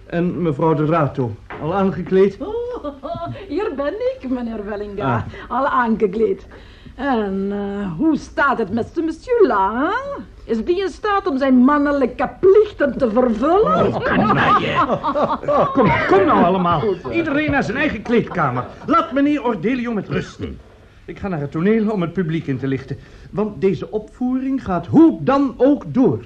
En 0.09 0.41
mevrouw 0.41 0.73
de 0.73 0.85
Rato, 0.85 1.35
al 1.61 1.73
aangekleed? 1.73 2.37
Oh, 2.39 2.85
hier 3.49 3.71
ben 3.75 3.93
ik, 3.93 4.29
meneer 4.29 4.65
Wellinga. 4.65 5.25
Al 5.47 5.67
aangekleed. 5.67 6.47
En 6.95 7.51
uh, 7.51 7.91
hoe 7.97 8.17
staat 8.17 8.57
het 8.57 8.73
met 8.73 8.95
monsieur 8.95 9.47
La? 9.47 9.73
Hè? 9.73 10.21
Is 10.43 10.65
die 10.65 10.81
in 10.81 10.89
staat 10.89 11.27
om 11.27 11.37
zijn 11.37 11.55
mannelijke 11.55 12.29
plichten 12.39 12.97
te 12.97 13.11
vervullen? 13.11 13.87
Oh, 13.87 14.03
kan 14.03 14.33
mij, 14.33 14.75
oh, 14.81 15.73
kom, 15.73 15.91
kom 16.07 16.25
nou 16.25 16.43
allemaal. 16.43 16.81
Iedereen 17.11 17.51
naar 17.51 17.63
zijn 17.63 17.77
eigen 17.77 18.01
kleedkamer. 18.01 18.65
Laat 18.85 19.11
meneer 19.11 19.43
Ordelio 19.43 19.93
met 19.93 20.09
rusten. 20.09 20.59
Ik 21.05 21.19
ga 21.19 21.27
naar 21.27 21.39
het 21.39 21.51
toneel 21.51 21.89
om 21.89 22.01
het 22.01 22.13
publiek 22.13 22.47
in 22.47 22.57
te 22.57 22.67
lichten. 22.67 22.97
Want 23.31 23.61
deze 23.61 23.91
opvoering 23.91 24.63
gaat 24.63 24.87
hoe 24.87 25.17
dan 25.23 25.53
ook 25.57 25.83
door. 25.93 26.25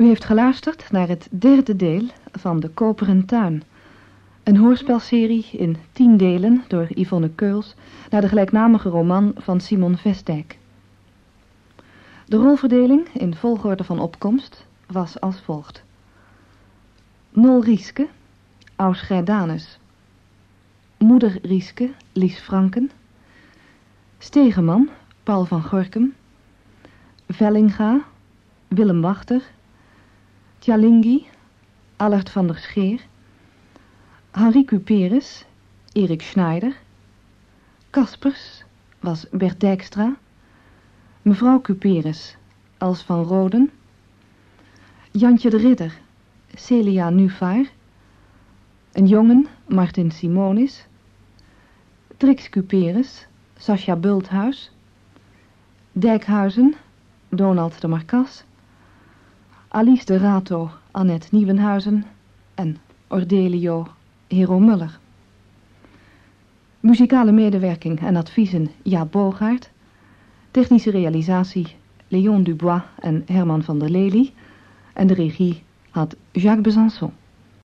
U 0.00 0.06
heeft 0.06 0.24
geluisterd 0.24 0.90
naar 0.90 1.08
het 1.08 1.28
derde 1.30 1.76
deel 1.76 2.08
van 2.32 2.60
De 2.60 2.68
Koperen 2.68 3.26
Tuin. 3.26 3.62
Een 4.42 4.56
hoorspelserie 4.56 5.46
in 5.52 5.76
tien 5.92 6.16
delen 6.16 6.64
door 6.68 6.86
Yvonne 6.94 7.30
Keuls 7.30 7.74
naar 8.10 8.20
de 8.20 8.28
gelijknamige 8.28 8.88
roman 8.88 9.32
van 9.36 9.60
Simon 9.60 9.96
Vestdijk. 9.96 10.58
De 12.26 12.36
rolverdeling 12.36 13.08
in 13.08 13.34
volgorde 13.34 13.84
van 13.84 13.98
opkomst 13.98 14.66
was 14.86 15.20
als 15.20 15.40
volgt. 15.40 15.82
Nol 17.30 17.64
Rieske, 17.64 18.08
Aus. 18.76 19.78
Moeder 20.98 21.38
Rieske, 21.42 21.90
Lies 22.12 22.38
Franken. 22.38 22.90
Stegeman, 24.18 24.88
Paul 25.22 25.44
van 25.44 25.62
Gorkum. 25.62 26.14
Vellinga, 27.28 28.00
Willem 28.68 29.00
Wachter. 29.00 29.42
Tjalingi, 30.60 31.26
Allard 31.96 32.30
van 32.30 32.46
der 32.46 32.56
Scheer, 32.56 33.00
Henri 34.32 34.64
Cuperus, 34.64 35.44
Erik 35.94 36.22
Schneider, 36.22 36.76
Kaspers 37.90 38.64
was 39.00 39.26
Bert 39.30 39.60
Dijkstra, 39.60 40.16
mevrouw 41.22 41.60
Cuperus, 41.60 42.36
Els 42.78 43.02
van 43.02 43.24
Roden, 43.24 43.70
Jantje 45.12 45.50
de 45.50 45.56
Ridder, 45.56 45.98
Celia 46.54 47.10
Nuvaar, 47.10 47.70
een 48.92 49.06
jongen, 49.06 49.46
Martin 49.68 50.10
Simonis, 50.10 50.86
Trix 52.16 52.48
Cuperus, 52.48 53.26
Sascha 53.56 53.96
Bulthuis, 53.96 54.70
Dijkhuizen, 55.92 56.74
Donald 57.28 57.80
de 57.80 57.88
Marcas, 57.88 58.44
Alice 59.72 60.04
de 60.04 60.18
Rato, 60.18 60.70
Annette 60.90 61.28
Nieuwenhuizen 61.30 62.04
en 62.54 62.78
Ordelio 63.08 63.86
Hero 64.28 64.58
Muller. 64.58 64.98
Muzikale 66.80 67.32
medewerking 67.32 68.00
en 68.00 68.16
adviezen 68.16 68.70
Jaap 68.82 69.12
Bogaert. 69.12 69.70
Technische 70.50 70.90
realisatie 70.90 71.76
Leon 72.08 72.42
Dubois 72.42 72.82
en 73.00 73.22
Herman 73.26 73.62
van 73.62 73.78
der 73.78 73.90
Lely. 73.90 74.32
En 74.92 75.06
de 75.06 75.14
regie 75.14 75.62
had 75.90 76.16
Jacques 76.32 76.62
Besançon. 76.62 77.12